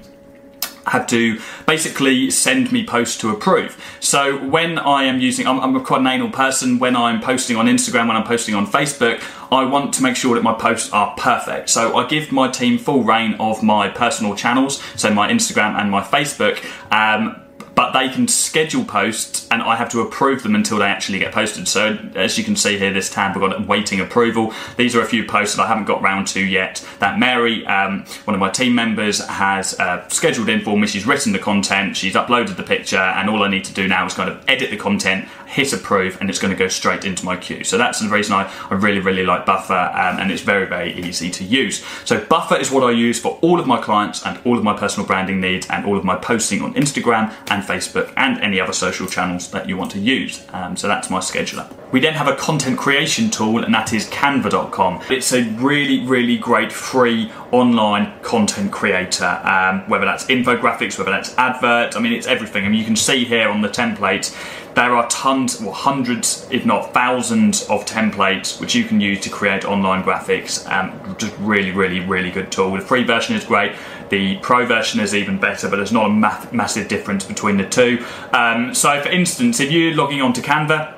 have 0.86 1.06
to 1.08 1.42
basically 1.66 2.32
send 2.32 2.72
me 2.72 2.86
posts 2.86 3.18
to 3.18 3.32
approve. 3.32 3.78
So 4.00 4.38
when 4.46 4.80
I 4.80 5.04
am 5.04 5.20
using, 5.20 5.46
I'm, 5.46 5.60
I'm, 5.60 5.84
quite 5.84 6.00
an 6.00 6.08
anal 6.08 6.30
person. 6.30 6.80
When 6.80 6.96
I'm 6.96 7.20
posting 7.20 7.58
on 7.58 7.66
Instagram, 7.66 8.08
when 8.08 8.16
I'm 8.16 8.24
posting 8.24 8.56
on 8.56 8.66
Facebook, 8.66 9.22
I 9.52 9.66
want 9.66 9.94
to 9.96 10.04
make 10.04 10.16
sure 10.16 10.36
that 10.36 10.44
my 10.44 10.54
posts 10.54 10.92
are 10.92 11.16
perfect. 11.18 11.70
So 11.70 11.96
I 11.96 12.08
give 12.08 12.32
my 12.32 12.50
team 12.50 12.78
full 12.78 13.04
reign 13.04 13.36
of 13.40 13.64
my 13.64 13.90
personal 13.90 14.36
channels, 14.36 14.82
so 14.96 15.14
my 15.14 15.32
Instagram 15.32 15.80
and 15.80 15.90
my 15.90 16.02
Facebook. 16.02 16.64
Um, 16.92 17.44
but 17.78 17.92
they 17.92 18.10
can 18.10 18.28
schedule 18.28 18.84
posts 18.84 19.48
and 19.52 19.62
I 19.62 19.76
have 19.76 19.90
to 19.90 20.02
approve 20.02 20.42
them 20.42 20.56
until 20.56 20.80
they 20.80 20.86
actually 20.86 21.20
get 21.20 21.32
posted. 21.32 21.68
So 21.68 21.96
as 22.16 22.36
you 22.36 22.44
can 22.44 22.56
see 22.56 22.76
here, 22.76 22.92
this 22.92 23.08
tab, 23.08 23.36
we've 23.36 23.48
got 23.48 23.68
waiting 23.68 24.00
approval. 24.00 24.52
These 24.78 24.96
are 24.96 25.02
a 25.02 25.06
few 25.06 25.24
posts 25.24 25.56
that 25.56 25.62
I 25.62 25.68
haven't 25.68 25.86
got 25.86 26.02
round 26.02 26.26
to 26.30 26.44
yet 26.44 26.84
that 26.98 27.20
Mary, 27.20 27.64
um, 27.68 28.04
one 28.26 28.34
of 28.34 28.40
my 28.40 28.50
team 28.50 28.74
members, 28.74 29.24
has 29.28 29.80
uh, 29.80 30.08
scheduled 30.10 30.50
in 30.50 30.62
for 30.62 30.76
me. 30.76 30.88
She's 30.88 31.06
written 31.06 31.34
the 31.34 31.40
content, 31.40 31.96
she's 31.96 32.16
uploaded 32.16 32.58
the 32.58 32.64
picture, 32.64 32.98
and 32.98 33.30
all 33.30 33.44
I 33.44 33.48
need 33.48 33.66
to 33.66 33.74
do 33.74 33.88
now 33.88 34.08
is 34.08 34.16
kind 34.16 34.32
of 34.32 34.44
edit 34.48 34.72
the 34.72 34.78
content, 34.78 35.30
hit 35.48 35.74
approve, 35.74 36.20
and 36.20 36.30
it's 36.30 36.40
going 36.40 36.52
to 36.52 36.58
go 36.58 36.68
straight 36.68 37.06
into 37.06 37.26
my 37.26 37.36
queue. 37.36 37.64
So 37.64 37.78
that's 37.78 38.00
the 38.00 38.10
reason 38.10 38.34
I, 38.34 38.52
I 38.70 38.76
really, 38.76 39.00
really 39.00 39.26
like 39.26 39.46
Buffer, 39.46 39.74
um, 39.74 40.20
and 40.20 40.32
it's 40.32 40.42
very, 40.42 40.66
very 40.66 40.94
easy 40.94 41.30
to 41.32 41.44
use. 41.44 41.84
So 42.06 42.24
Buffer 42.26 42.56
is 42.56 42.72
what 42.72 42.84
I 42.84 42.92
use 42.92 43.20
for 43.20 43.40
all 43.42 43.60
of 43.60 43.68
my 43.68 43.82
clients 43.82 44.26
and 44.26 44.40
all 44.46 44.58
of 44.58 44.64
my 44.64 44.78
personal 44.78 45.08
branding 45.08 45.40
needs 45.40 45.68
and 45.70 45.86
all 45.86 45.98
of 45.98 46.04
my 46.04 46.16
posting 46.16 46.62
on 46.62 46.74
Instagram 46.74 47.34
and 47.50 47.64
Facebook, 47.64 48.14
and 48.18 48.40
any 48.40 48.60
other 48.60 48.74
social 48.74 49.08
channels 49.08 49.52
that 49.52 49.68
you 49.68 49.78
want 49.78 49.92
to 49.92 50.00
use. 50.00 50.46
Um, 50.54 50.76
so 50.76 50.88
that's 50.88 51.10
my 51.10 51.20
scheduler. 51.20 51.72
We 51.92 52.02
then 52.02 52.14
have 52.14 52.28
a 52.28 52.36
content 52.36 52.78
creation 52.78 53.30
tool, 53.30 53.64
and 53.64 53.74
that 53.74 53.94
is 53.94 54.08
canva.com. 54.08 55.04
It's 55.10 55.32
a 55.32 55.44
really, 55.44 56.06
really 56.06 56.38
great 56.38 56.72
free 56.72 57.32
online 57.52 58.20
content 58.22 58.72
creator, 58.72 59.40
um, 59.44 59.82
whether 59.90 60.06
that's 60.06 60.26
infographics, 60.26 60.98
whether 60.98 61.12
that's 61.12 61.38
adverts. 61.38 61.96
I 61.96 62.00
mean, 62.00 62.14
it's 62.14 62.28
everything. 62.28 62.66
I 62.66 62.70
mean, 62.70 62.80
you 62.80 62.86
can 62.86 62.96
see 62.96 63.26
here 63.26 63.50
on 63.50 63.62
the 63.62 63.70
templates 63.70 64.36
there 64.78 64.96
are 64.96 65.10
tons, 65.10 65.60
well, 65.60 65.74
hundreds, 65.74 66.48
if 66.52 66.64
not 66.64 66.94
thousands, 66.94 67.64
of 67.64 67.84
templates 67.86 68.62
which 68.62 68.76
you 68.76 68.84
can 68.84 69.02
use 69.02 69.20
to 69.22 69.30
create 69.32 69.66
online 69.66 70.04
graphics. 70.04 70.70
Um, 70.72 71.16
just 71.18 71.36
really, 71.40 71.72
really, 71.72 72.00
really 72.00 72.30
good 72.30 72.52
tool. 72.52 72.74
The 72.74 72.82
free 72.82 73.04
version 73.04 73.36
is 73.36 73.44
great. 73.44 73.72
The 74.10 74.38
pro 74.38 74.68
version 74.68 75.00
is 75.00 75.16
even 75.16 75.40
better, 75.40 75.68
but 75.68 75.78
there's 75.78 75.92
not 75.92 76.06
a 76.06 76.54
massive 76.54 76.88
difference 76.90 77.26
between 77.26 77.58
the 77.58 77.68
two. 77.68 78.06
Um, 78.34 78.72
so, 78.76 79.02
for 79.02 79.10
instance, 79.10 79.60
if 79.60 79.72
you're 79.72 79.96
logging 79.96 80.22
on 80.22 80.32
to 80.34 80.42
Canva, 80.42 80.94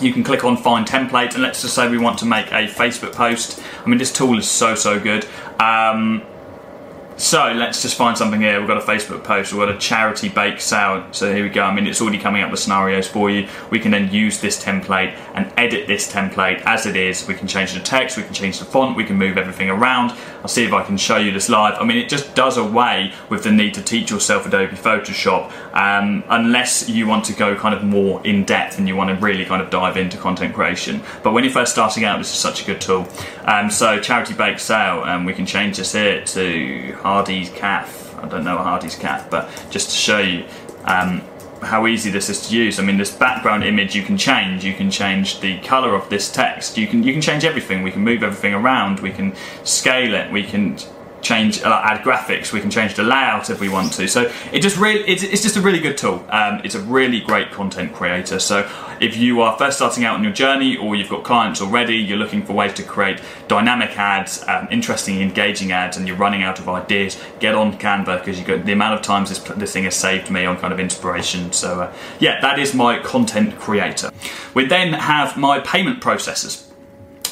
you 0.00 0.12
can 0.12 0.24
click 0.24 0.44
on 0.44 0.56
find 0.56 0.86
template 0.86 1.34
and 1.34 1.42
let's 1.42 1.62
just 1.62 1.74
say 1.74 1.88
we 1.88 1.98
want 1.98 2.18
to 2.18 2.26
make 2.26 2.46
a 2.48 2.66
Facebook 2.66 3.12
post. 3.12 3.62
I 3.84 3.88
mean, 3.88 3.98
this 3.98 4.12
tool 4.12 4.38
is 4.38 4.48
so, 4.48 4.74
so 4.74 4.98
good. 4.98 5.26
Um, 5.58 6.22
so 7.20 7.52
let's 7.52 7.82
just 7.82 7.98
find 7.98 8.16
something 8.16 8.40
here. 8.40 8.58
We've 8.58 8.66
got 8.66 8.78
a 8.78 8.80
Facebook 8.80 9.22
post, 9.24 9.52
we've 9.52 9.60
got 9.60 9.68
a 9.68 9.78
charity 9.78 10.30
bake 10.30 10.58
sale. 10.58 11.06
So 11.12 11.34
here 11.34 11.42
we 11.42 11.50
go. 11.50 11.64
I 11.64 11.74
mean, 11.74 11.86
it's 11.86 12.00
already 12.00 12.18
coming 12.18 12.40
up 12.40 12.50
with 12.50 12.60
scenarios 12.60 13.06
for 13.06 13.28
you. 13.28 13.46
We 13.68 13.78
can 13.78 13.90
then 13.90 14.10
use 14.10 14.40
this 14.40 14.62
template 14.62 15.14
and 15.34 15.52
edit 15.58 15.86
this 15.86 16.10
template 16.10 16.62
as 16.62 16.86
it 16.86 16.96
is. 16.96 17.28
We 17.28 17.34
can 17.34 17.46
change 17.46 17.74
the 17.74 17.80
text, 17.80 18.16
we 18.16 18.22
can 18.22 18.32
change 18.32 18.58
the 18.58 18.64
font, 18.64 18.96
we 18.96 19.04
can 19.04 19.16
move 19.16 19.36
everything 19.36 19.68
around. 19.68 20.16
I'll 20.42 20.48
see 20.48 20.64
if 20.64 20.72
I 20.72 20.82
can 20.82 20.96
show 20.96 21.16
you 21.16 21.32
this 21.32 21.48
live. 21.48 21.74
I 21.78 21.84
mean, 21.84 21.98
it 21.98 22.08
just 22.08 22.34
does 22.34 22.56
away 22.56 23.12
with 23.28 23.44
the 23.44 23.52
need 23.52 23.74
to 23.74 23.82
teach 23.82 24.10
yourself 24.10 24.46
Adobe 24.46 24.76
Photoshop 24.76 25.52
um, 25.74 26.24
unless 26.28 26.88
you 26.88 27.06
want 27.06 27.24
to 27.26 27.32
go 27.32 27.54
kind 27.56 27.74
of 27.74 27.84
more 27.84 28.24
in 28.26 28.44
depth 28.44 28.78
and 28.78 28.88
you 28.88 28.96
want 28.96 29.10
to 29.10 29.16
really 29.16 29.44
kind 29.44 29.60
of 29.60 29.70
dive 29.70 29.96
into 29.96 30.16
content 30.16 30.54
creation. 30.54 31.02
But 31.22 31.32
when 31.32 31.44
you're 31.44 31.52
first 31.52 31.72
starting 31.72 32.04
out, 32.04 32.18
this 32.18 32.32
is 32.32 32.38
such 32.38 32.62
a 32.62 32.66
good 32.66 32.80
tool. 32.80 33.06
Um, 33.44 33.70
so 33.70 34.00
charity 34.00 34.34
bake 34.34 34.58
sale, 34.58 35.02
and 35.02 35.10
um, 35.10 35.24
we 35.24 35.34
can 35.34 35.46
change 35.46 35.76
this 35.76 35.92
here 35.92 36.24
to 36.24 36.92
Hardy's 37.00 37.50
calf. 37.50 38.14
I 38.18 38.28
don't 38.28 38.44
know 38.44 38.58
a 38.58 38.62
Hardy's 38.62 38.96
calf, 38.96 39.30
but 39.30 39.48
just 39.70 39.90
to 39.90 39.96
show 39.96 40.18
you 40.18 40.44
um, 40.84 41.22
how 41.62 41.86
easy 41.86 42.10
this 42.10 42.28
is 42.28 42.48
to 42.48 42.56
use. 42.56 42.78
I 42.78 42.82
mean, 42.82 42.96
this 42.96 43.14
background 43.14 43.64
image 43.64 43.94
you 43.94 44.02
can 44.02 44.16
change. 44.16 44.64
You 44.64 44.74
can 44.74 44.90
change 44.90 45.40
the 45.40 45.58
color 45.60 45.94
of 45.94 46.08
this 46.08 46.30
text. 46.30 46.78
You 46.78 46.86
can 46.86 47.02
you 47.02 47.12
can 47.12 47.22
change 47.22 47.44
everything. 47.44 47.82
We 47.82 47.90
can 47.90 48.02
move 48.02 48.22
everything 48.22 48.54
around. 48.54 49.00
We 49.00 49.10
can 49.10 49.34
scale 49.64 50.14
it. 50.14 50.30
We 50.32 50.42
can 50.42 50.78
change 51.22 51.62
uh, 51.62 51.80
add 51.84 52.02
graphics 52.02 52.52
we 52.52 52.60
can 52.60 52.70
change 52.70 52.94
the 52.94 53.02
layout 53.02 53.50
if 53.50 53.60
we 53.60 53.68
want 53.68 53.92
to. 53.92 54.08
So 54.08 54.32
it 54.52 54.60
just 54.60 54.76
really 54.76 55.00
it's, 55.08 55.22
it's 55.22 55.42
just 55.42 55.56
a 55.56 55.60
really 55.60 55.80
good 55.80 55.98
tool. 55.98 56.24
Um, 56.28 56.60
it's 56.64 56.74
a 56.74 56.80
really 56.80 57.20
great 57.20 57.50
content 57.50 57.92
creator. 57.92 58.38
So 58.38 58.68
if 59.00 59.16
you 59.16 59.40
are 59.40 59.56
first 59.58 59.78
starting 59.78 60.04
out 60.04 60.16
on 60.16 60.22
your 60.22 60.32
journey 60.32 60.76
or 60.76 60.94
you've 60.94 61.08
got 61.08 61.24
clients 61.24 61.60
already 61.60 61.96
you're 61.96 62.18
looking 62.18 62.42
for 62.44 62.52
ways 62.52 62.74
to 62.74 62.82
create 62.82 63.20
dynamic 63.48 63.96
ads 63.98 64.46
um, 64.48 64.68
interesting 64.70 65.20
engaging 65.20 65.72
ads 65.72 65.96
and 65.96 66.06
you're 66.06 66.16
running 66.16 66.42
out 66.42 66.58
of 66.58 66.68
ideas 66.68 67.18
get 67.38 67.54
on 67.54 67.78
canva 67.78 68.18
because 68.18 68.38
you 68.38 68.44
got 68.44 68.64
the 68.64 68.72
amount 68.72 68.94
of 68.94 69.02
times 69.02 69.28
this, 69.28 69.38
this 69.56 69.72
thing 69.72 69.84
has 69.84 69.96
saved 69.96 70.30
me 70.30 70.44
on 70.44 70.56
kind 70.58 70.72
of 70.72 70.80
inspiration. 70.80 71.52
So 71.52 71.82
uh, 71.82 71.92
yeah 72.18 72.40
that 72.40 72.58
is 72.58 72.74
my 72.74 72.98
content 72.98 73.58
creator. 73.58 74.10
We 74.54 74.66
then 74.66 74.92
have 74.92 75.36
my 75.36 75.60
payment 75.60 76.00
processors. 76.00 76.66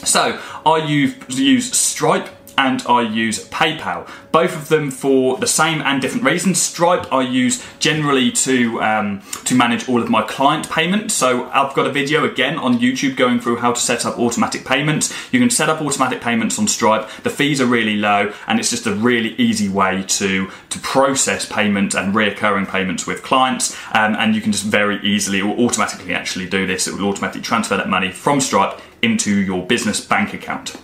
So 0.07 0.41
I 0.65 0.79
use, 0.87 1.15
use 1.29 1.77
Stripe 1.77 2.29
and 2.59 2.83
I 2.89 3.03
use 3.03 3.49
PayPal. 3.49 4.11
Both 4.33 4.55
of 4.57 4.69
them 4.69 4.91
for 4.91 5.39
the 5.39 5.47
same 5.47 5.81
and 5.81 6.03
different 6.03 6.25
reasons. 6.25 6.61
Stripe 6.61 7.11
I 7.13 7.23
use 7.23 7.65
generally 7.79 8.33
to 8.33 8.83
um, 8.83 9.23
to 9.45 9.55
manage 9.55 9.89
all 9.89 10.03
of 10.03 10.11
my 10.11 10.23
client 10.23 10.69
payments. 10.69 11.15
So 11.15 11.49
I've 11.51 11.75
got 11.75 11.87
a 11.87 11.93
video 11.93 12.25
again 12.25 12.59
on 12.59 12.79
YouTube 12.79 13.17
going 13.17 13.39
through 13.39 13.59
how 13.59 13.73
to 13.73 13.81
set 13.81 14.05
up 14.05 14.19
automatic 14.19 14.65
payments. 14.65 15.15
You 15.33 15.39
can 15.39 15.51
set 15.51 15.69
up 15.69 15.81
automatic 15.81 16.21
payments 16.21 16.59
on 16.59 16.67
Stripe. 16.67 17.09
The 17.23 17.31
fees 17.31 17.61
are 17.61 17.67
really 17.67 17.97
low, 17.97 18.33
and 18.49 18.59
it's 18.59 18.71
just 18.71 18.87
a 18.87 18.95
really 18.95 19.35
easy 19.37 19.69
way 19.69 20.03
to 20.19 20.51
to 20.71 20.79
process 20.81 21.47
payments 21.47 21.95
and 21.95 22.13
reoccurring 22.13 22.69
payments 22.69 23.07
with 23.07 23.23
clients. 23.23 23.77
Um, 23.95 24.17
and 24.17 24.35
you 24.35 24.41
can 24.41 24.51
just 24.51 24.65
very 24.65 24.99
easily 25.03 25.41
or 25.41 25.57
automatically 25.57 26.13
actually 26.13 26.49
do 26.49 26.67
this. 26.67 26.89
It 26.89 26.95
will 26.95 27.09
automatically 27.09 27.43
transfer 27.43 27.77
that 27.77 27.89
money 27.89 28.11
from 28.11 28.41
Stripe 28.41 28.81
into 29.01 29.33
your 29.41 29.65
business 29.65 30.05
bank 30.05 30.35
account. 30.35 30.77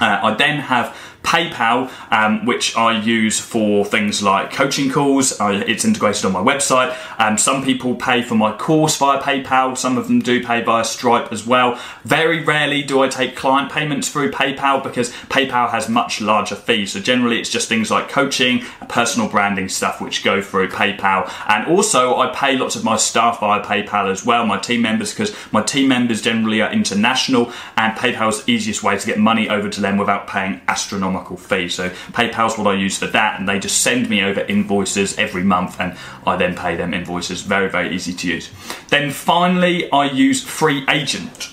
Uh, 0.00 0.20
I 0.22 0.34
then 0.34 0.58
have 0.60 0.96
PayPal, 1.26 1.90
um, 2.12 2.46
which 2.46 2.76
I 2.76 2.98
use 2.98 3.40
for 3.40 3.84
things 3.84 4.22
like 4.22 4.52
coaching 4.52 4.90
calls. 4.90 5.38
Uh, 5.40 5.64
it's 5.66 5.84
integrated 5.84 6.24
on 6.24 6.32
my 6.32 6.40
website. 6.40 6.96
Um, 7.18 7.36
some 7.36 7.64
people 7.64 7.96
pay 7.96 8.22
for 8.22 8.36
my 8.36 8.56
course 8.56 8.96
via 8.96 9.20
PayPal. 9.20 9.76
Some 9.76 9.98
of 9.98 10.06
them 10.06 10.20
do 10.20 10.42
pay 10.42 10.62
via 10.62 10.84
Stripe 10.84 11.32
as 11.32 11.44
well. 11.44 11.80
Very 12.04 12.44
rarely 12.44 12.82
do 12.82 13.02
I 13.02 13.08
take 13.08 13.34
client 13.34 13.72
payments 13.72 14.08
through 14.08 14.30
PayPal 14.30 14.82
because 14.82 15.10
PayPal 15.28 15.70
has 15.70 15.88
much 15.88 16.20
larger 16.20 16.54
fees. 16.54 16.92
So 16.92 17.00
generally, 17.00 17.40
it's 17.40 17.50
just 17.50 17.68
things 17.68 17.90
like 17.90 18.08
coaching, 18.08 18.64
personal 18.88 19.28
branding 19.28 19.68
stuff, 19.68 20.00
which 20.00 20.22
go 20.22 20.40
through 20.40 20.68
PayPal. 20.68 21.28
And 21.48 21.66
also, 21.66 22.16
I 22.16 22.32
pay 22.32 22.56
lots 22.56 22.76
of 22.76 22.84
my 22.84 22.96
staff 22.96 23.40
via 23.40 23.64
PayPal 23.64 24.10
as 24.10 24.24
well, 24.24 24.46
my 24.46 24.58
team 24.58 24.82
members, 24.82 25.12
because 25.12 25.34
my 25.52 25.62
team 25.62 25.88
members 25.88 26.22
generally 26.22 26.62
are 26.62 26.72
international, 26.72 27.52
and 27.76 27.96
PayPal's 27.98 28.44
the 28.44 28.52
easiest 28.52 28.84
way 28.84 28.96
to 28.96 29.06
get 29.06 29.18
money 29.18 29.48
over 29.48 29.68
to 29.68 29.80
them 29.80 29.96
without 29.96 30.28
paying 30.28 30.60
astronomical 30.68 31.15
astronomical 31.16 31.36
fee. 31.36 31.68
So 31.68 31.90
PayPal's 32.12 32.58
what 32.58 32.66
I 32.66 32.74
use 32.74 32.98
for 32.98 33.06
that, 33.08 33.38
and 33.38 33.48
they 33.48 33.58
just 33.58 33.82
send 33.82 34.08
me 34.08 34.22
over 34.22 34.40
invoices 34.40 35.18
every 35.18 35.42
month, 35.42 35.80
and 35.80 35.96
I 36.26 36.36
then 36.36 36.54
pay 36.54 36.76
them 36.76 36.94
invoices. 36.94 37.42
Very, 37.42 37.68
very 37.68 37.94
easy 37.94 38.12
to 38.12 38.28
use. 38.28 38.50
Then 38.88 39.10
finally, 39.10 39.90
I 39.90 40.06
use 40.06 40.42
Free 40.42 40.84
Agent. 40.88 41.50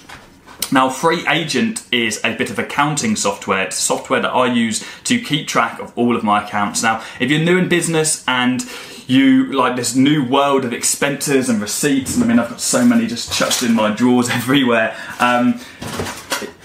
Now, 0.72 0.90
Free 0.90 1.26
Agent 1.28 1.86
is 1.92 2.20
a 2.24 2.36
bit 2.36 2.50
of 2.50 2.58
accounting 2.58 3.16
software. 3.16 3.64
It's 3.64 3.78
software 3.78 4.22
that 4.22 4.32
I 4.32 4.52
use 4.52 4.84
to 5.04 5.22
keep 5.22 5.48
track 5.48 5.80
of 5.80 5.96
all 5.96 6.16
of 6.16 6.24
my 6.24 6.44
accounts. 6.44 6.82
Now, 6.82 7.04
if 7.20 7.30
you're 7.30 7.44
new 7.44 7.58
in 7.58 7.70
business 7.70 8.24
and 8.28 8.64
you 9.06 9.52
like 9.52 9.76
this 9.76 9.96
new 9.96 10.26
world 10.26 10.64
of 10.64 10.74
expenses 10.74 11.50
and 11.50 11.62
receipts, 11.62 12.16
and 12.16 12.24
I 12.24 12.28
mean, 12.28 12.40
I've 12.40 12.50
got 12.50 12.62
so 12.62 12.86
many 12.86 13.06
just 13.06 13.34
chucked 13.34 13.62
in 13.62 13.74
my 13.74 13.94
drawers 13.94 14.30
everywhere. 14.40 14.96
Um, 15.20 15.60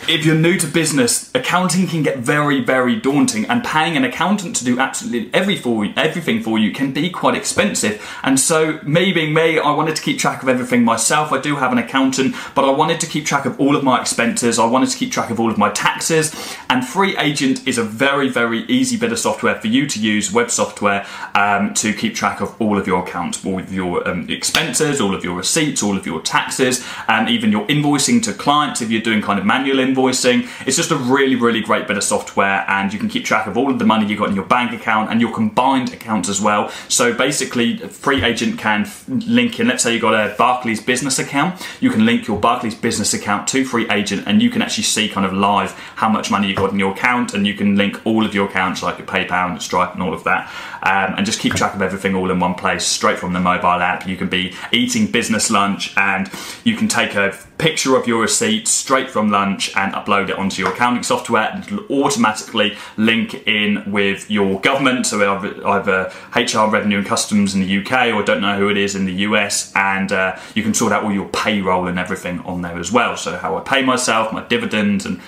if 0.09 0.25
you're 0.25 0.35
new 0.35 0.57
to 0.59 0.67
business, 0.67 1.31
accounting 1.35 1.87
can 1.87 2.03
get 2.03 2.19
very, 2.19 2.65
very 2.65 2.97
daunting, 2.97 3.45
and 3.47 3.62
paying 3.62 3.97
an 3.97 4.05
accountant 4.05 4.57
to 4.57 4.65
do 4.65 4.79
absolutely 4.79 5.31
every 5.35 5.57
for 5.57 5.87
everything 5.97 6.43
for 6.43 6.59
you 6.59 6.73
can 6.73 6.93
be 6.93 7.11
quite 7.11 7.37
expensive. 7.37 8.03
And 8.23 8.41
so, 8.41 8.81
me 8.83 9.12
being 9.12 9.35
me, 9.35 9.59
I 9.59 9.71
wanted 9.73 9.97
to 9.97 10.03
keep 10.03 10.19
track 10.19 10.43
of 10.43 10.49
everything 10.49 10.83
myself. 10.83 11.31
I 11.31 11.41
do 11.41 11.57
have 11.57 11.73
an 11.73 11.79
accountant, 11.79 12.35
but 12.55 12.65
I 12.65 12.71
wanted 12.71 13.00
to 13.00 13.07
keep 13.07 13.27
track 13.27 13.45
of 13.45 13.61
all 13.61 13.77
of 13.77 13.85
my 13.85 14.00
expenses. 14.00 14.59
I 14.59 14.65
wanted 14.65 14.88
to 14.91 14.97
keep 14.97 15.12
track 15.12 15.31
of 15.31 15.38
all 15.38 15.50
of 15.50 15.59
my 15.59 15.71
taxes. 15.71 16.35
And 16.71 16.87
Free 16.87 17.17
Agent 17.19 17.69
is 17.69 17.77
a 17.77 17.85
very, 17.85 18.31
very 18.31 18.61
easy 18.65 18.97
bit 18.97 19.12
of 19.12 19.19
software 19.19 19.61
for 19.61 19.67
you 19.67 19.87
to 19.87 20.00
use, 20.00 20.33
web 20.33 20.50
software, 20.50 21.07
um, 21.35 21.75
to 21.75 21.93
keep 21.93 22.15
track 22.15 22.41
of 22.41 22.61
all 22.61 22.79
of 22.79 22.87
your 22.87 23.03
accounts, 23.03 23.45
all 23.45 23.61
of 23.61 23.73
your 23.73 24.09
um, 24.09 24.29
expenses, 24.31 25.00
all 25.03 25.15
of 25.15 25.23
your 25.23 25.37
receipts, 25.37 25.83
all 25.83 25.99
of 25.99 26.07
your 26.07 26.23
taxes, 26.23 26.85
and 27.09 27.29
even 27.29 27.53
your 27.53 27.67
invoicing 27.67 28.23
to 28.23 28.33
clients 28.33 28.81
if 28.81 28.91
you're 28.91 29.03
doing 29.03 29.21
kind 29.21 29.38
of 29.38 29.45
manual 29.45 29.77
invoicing 29.77 29.98
invoicing. 29.99 30.49
It's 30.67 30.76
just 30.76 30.90
a 30.90 30.97
really, 30.97 31.37
really 31.37 31.61
great 31.61 31.87
bit 31.87 31.97
of 31.97 32.05
software, 32.05 32.64
and 32.69 32.93
you 32.93 32.99
can 32.99 33.09
keep 33.09 33.25
track 33.25 33.47
of 33.47 33.57
all 33.57 33.71
of 33.71 33.78
the 33.78 33.85
money 33.85 34.07
you've 34.07 34.19
got 34.19 34.28
in 34.28 34.35
your 34.35 34.45
bank 34.45 34.73
account 34.73 35.11
and 35.11 35.21
your 35.21 35.33
combined 35.33 35.93
accounts 35.93 36.28
as 36.28 36.40
well. 36.40 36.71
So 36.88 37.12
basically, 37.12 37.78
Free 37.78 38.23
Agent 38.23 38.59
can 38.59 38.88
link 39.09 39.61
in. 39.61 39.69
Let's 39.69 39.83
say 39.83 39.93
you've 39.93 40.02
got 40.02 40.14
a 40.14 40.35
Barclays 40.37 40.81
business 40.81 41.19
account, 41.19 41.67
you 41.81 41.90
can 41.90 42.05
link 42.05 42.26
your 42.26 42.38
Barclays 42.38 42.75
business 42.75 43.14
account 43.14 43.49
to 43.49 43.64
Free 43.64 43.88
Agent, 43.90 44.25
and 44.26 44.43
you 44.43 44.50
can 44.50 44.62
actually 44.62 44.85
see 44.85 45.09
kind 45.09 45.26
of 45.26 45.33
live 45.33 45.73
how 45.97 46.09
much 46.09 46.31
money 46.31 46.49
you've 46.49 46.57
got 46.57 46.73
in 46.73 46.78
your 46.78 46.93
account, 46.93 47.35
and 47.35 47.47
you 47.47 47.55
can 47.55 47.76
link 47.76 48.00
all 48.05 48.25
of 48.25 48.35
your 48.35 48.49
accounts 48.49 48.83
like 48.83 48.99
your 48.99 49.07
PayPal 49.07 49.50
and 49.50 49.62
Stripe 49.62 49.95
and 49.95 50.02
all 50.02 50.14
of 50.14 50.25
that, 50.25 50.50
um, 50.83 51.14
and 51.17 51.26
just 51.26 51.40
keep 51.40 51.55
track 51.55 51.75
of 51.75 51.83
everything 51.83 52.14
all 52.14 52.31
in 52.31 52.40
one 52.40 52.55
place 52.55 52.87
straight 52.87 53.19
from 53.19 53.33
the 53.33 53.40
mobile 53.40 53.69
app. 53.69 54.07
You 54.07 54.17
can 54.17 54.28
be 54.28 54.55
eating 54.73 55.11
business 55.11 55.50
lunch, 55.50 55.97
and 55.97 56.31
you 56.64 56.76
can 56.76 56.88
take 56.88 57.14
a 57.14 57.37
picture 57.59 57.97
of 57.97 58.07
your 58.07 58.21
receipt 58.21 58.69
straight 58.69 59.11
from 59.11 59.31
lunch 59.31 59.75
and 59.76 59.88
upload 59.92 60.28
it 60.28 60.38
onto 60.38 60.62
your 60.62 60.73
accounting 60.73 61.02
software 61.02 61.50
and 61.52 61.64
it'll 61.64 62.04
automatically 62.04 62.76
link 62.97 63.47
in 63.47 63.90
with 63.90 64.30
your 64.30 64.61
government. 64.61 65.07
So 65.07 65.21
either 65.66 66.12
HR 66.35 66.71
revenue 66.71 66.99
and 66.99 67.07
customs 67.07 67.54
in 67.54 67.61
the 67.61 67.78
UK 67.78 68.14
or 68.14 68.23
don't 68.23 68.40
know 68.40 68.59
who 68.59 68.68
it 68.68 68.76
is 68.76 68.95
in 68.95 69.04
the 69.04 69.12
US 69.12 69.73
and 69.75 70.12
uh, 70.12 70.38
you 70.54 70.62
can 70.62 70.75
sort 70.75 70.92
out 70.92 71.04
all 71.04 71.12
your 71.12 71.28
payroll 71.28 71.87
and 71.88 71.99
everything 71.99 72.40
on 72.40 72.62
there 72.62 72.78
as 72.78 72.92
well. 72.92 73.16
So 73.16 73.37
how 73.37 73.57
I 73.57 73.61
pay 73.61 73.83
myself 73.83 74.33
my 74.33 74.47
dividends 74.47 75.07
and 75.07 75.21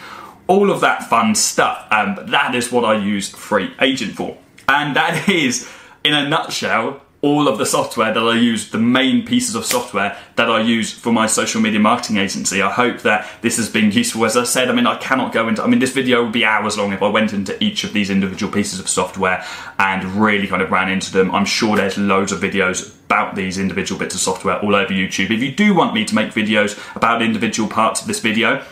all 0.46 0.70
of 0.70 0.80
that 0.80 1.04
fun 1.04 1.34
stuff. 1.34 1.86
Um, 1.90 2.14
but 2.14 2.28
that 2.28 2.54
is 2.54 2.72
what 2.72 2.84
I 2.84 2.96
use 2.96 3.28
free 3.28 3.72
agent 3.80 4.14
for. 4.14 4.36
And 4.68 4.96
that 4.96 5.28
is 5.28 5.70
in 6.04 6.14
a 6.14 6.28
nutshell 6.28 7.02
all 7.22 7.48
of 7.48 7.58
the 7.58 7.66
software 7.66 8.14
that 8.14 8.22
I 8.22 8.36
use, 8.36 8.70
the 8.70 8.78
main 8.78 9.26
pieces 9.26 9.54
of 9.54 9.66
software 9.66 10.16
that 10.36 10.50
I 10.50 10.62
use 10.62 10.90
for 10.90 11.12
my 11.12 11.26
social 11.26 11.60
media 11.60 11.78
marketing 11.78 12.16
agency. 12.16 12.62
I 12.62 12.70
hope 12.70 13.00
that 13.00 13.28
this 13.42 13.58
has 13.58 13.68
been 13.68 13.90
useful. 13.92 14.24
As 14.24 14.38
I 14.38 14.44
said, 14.44 14.70
I 14.70 14.72
mean, 14.72 14.86
I 14.86 14.96
cannot 14.96 15.32
go 15.32 15.46
into, 15.46 15.62
I 15.62 15.66
mean, 15.66 15.80
this 15.80 15.92
video 15.92 16.22
would 16.22 16.32
be 16.32 16.46
hours 16.46 16.78
long 16.78 16.92
if 16.92 17.02
I 17.02 17.08
went 17.08 17.34
into 17.34 17.62
each 17.62 17.84
of 17.84 17.92
these 17.92 18.08
individual 18.08 18.50
pieces 18.50 18.80
of 18.80 18.88
software 18.88 19.44
and 19.78 20.02
really 20.14 20.46
kind 20.46 20.62
of 20.62 20.70
ran 20.70 20.88
into 20.88 21.12
them. 21.12 21.30
I'm 21.34 21.44
sure 21.44 21.76
there's 21.76 21.98
loads 21.98 22.32
of 22.32 22.40
videos 22.40 22.94
about 23.04 23.34
these 23.34 23.58
individual 23.58 23.98
bits 23.98 24.14
of 24.14 24.20
software 24.20 24.58
all 24.60 24.74
over 24.74 24.92
YouTube. 24.92 25.30
If 25.30 25.42
you 25.42 25.52
do 25.52 25.74
want 25.74 25.92
me 25.92 26.06
to 26.06 26.14
make 26.14 26.32
videos 26.32 26.78
about 26.96 27.20
individual 27.20 27.68
parts 27.68 28.00
of 28.00 28.06
this 28.06 28.20
video, 28.20 28.64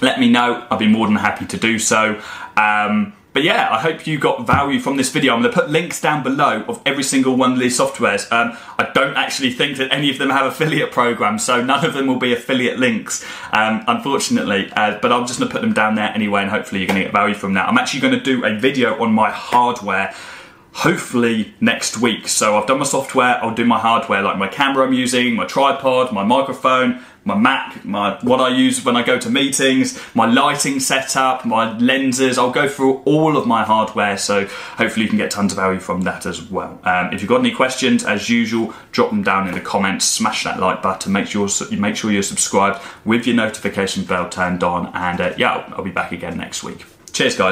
let 0.00 0.18
me 0.18 0.30
know. 0.30 0.66
I'll 0.70 0.78
be 0.78 0.88
more 0.88 1.06
than 1.06 1.16
happy 1.16 1.44
to 1.46 1.56
do 1.56 1.78
so. 1.78 2.22
Um, 2.56 3.12
but 3.36 3.44
yeah, 3.44 3.68
I 3.70 3.78
hope 3.78 4.06
you 4.06 4.18
got 4.18 4.46
value 4.46 4.80
from 4.80 4.96
this 4.96 5.12
video. 5.12 5.34
I'm 5.34 5.42
going 5.42 5.52
to 5.52 5.60
put 5.60 5.68
links 5.68 6.00
down 6.00 6.22
below 6.22 6.64
of 6.68 6.80
every 6.86 7.02
single 7.02 7.36
one 7.36 7.52
of 7.52 7.58
these 7.58 7.78
softwares. 7.78 8.32
Um, 8.32 8.56
I 8.78 8.90
don't 8.94 9.14
actually 9.14 9.52
think 9.52 9.76
that 9.76 9.92
any 9.92 10.08
of 10.08 10.16
them 10.16 10.30
have 10.30 10.46
affiliate 10.46 10.90
programs, 10.90 11.44
so 11.44 11.62
none 11.62 11.84
of 11.84 11.92
them 11.92 12.06
will 12.06 12.18
be 12.18 12.32
affiliate 12.32 12.78
links, 12.78 13.22
um, 13.52 13.84
unfortunately. 13.88 14.72
Uh, 14.74 14.98
but 15.02 15.12
I'm 15.12 15.26
just 15.26 15.38
going 15.38 15.50
to 15.50 15.52
put 15.52 15.60
them 15.60 15.74
down 15.74 15.96
there 15.96 16.08
anyway, 16.14 16.40
and 16.40 16.50
hopefully 16.50 16.80
you're 16.80 16.86
going 16.86 16.98
to 16.98 17.04
get 17.04 17.12
value 17.12 17.34
from 17.34 17.52
that. 17.52 17.68
I'm 17.68 17.76
actually 17.76 18.00
going 18.00 18.14
to 18.14 18.22
do 18.22 18.42
a 18.42 18.54
video 18.58 18.98
on 19.02 19.12
my 19.12 19.30
hardware 19.30 20.14
hopefully 20.72 21.54
next 21.60 21.98
week. 21.98 22.28
So 22.28 22.56
I've 22.56 22.66
done 22.66 22.78
my 22.78 22.84
software, 22.84 23.42
I'll 23.42 23.54
do 23.54 23.64
my 23.64 23.78
hardware, 23.78 24.22
like 24.22 24.36
my 24.36 24.48
camera 24.48 24.86
I'm 24.86 24.92
using, 24.92 25.34
my 25.34 25.46
tripod, 25.46 26.12
my 26.12 26.22
microphone, 26.22 27.02
my 27.26 27.36
Mac, 27.36 27.84
my 27.84 28.18
what 28.22 28.40
I 28.40 28.56
use 28.56 28.82
when 28.84 28.96
I 28.96 29.02
go 29.02 29.18
to 29.18 29.28
meetings, 29.28 30.00
my 30.14 30.26
lighting 30.26 30.78
setup, 30.80 31.44
my 31.44 31.76
lenses. 31.78 32.38
I'll 32.38 32.52
go 32.52 32.68
through 32.68 33.02
all 33.04 33.36
of 33.36 33.46
my 33.46 33.64
hardware, 33.64 34.16
so 34.16 34.46
hopefully 34.46 35.02
you 35.02 35.08
can 35.08 35.18
get 35.18 35.32
tons 35.32 35.52
of 35.52 35.56
value 35.56 35.80
from 35.80 36.02
that 36.02 36.24
as 36.24 36.40
well. 36.42 36.78
Um, 36.84 37.12
if 37.12 37.20
you've 37.20 37.28
got 37.28 37.40
any 37.40 37.50
questions, 37.50 38.04
as 38.04 38.30
usual, 38.30 38.72
drop 38.92 39.10
them 39.10 39.24
down 39.24 39.48
in 39.48 39.54
the 39.54 39.60
comments. 39.60 40.04
Smash 40.04 40.44
that 40.44 40.60
like 40.60 40.82
button. 40.82 41.12
Make 41.12 41.26
sure 41.26 41.48
make 41.72 41.96
sure 41.96 42.12
you're 42.12 42.22
subscribed 42.22 42.80
with 43.04 43.26
your 43.26 43.36
notification 43.36 44.04
bell 44.04 44.28
turned 44.28 44.62
on, 44.62 44.92
and 44.94 45.20
uh, 45.20 45.34
yeah, 45.36 45.72
I'll 45.76 45.84
be 45.84 45.90
back 45.90 46.12
again 46.12 46.36
next 46.38 46.62
week. 46.62 46.86
Cheers, 47.12 47.36
guys. 47.36 47.44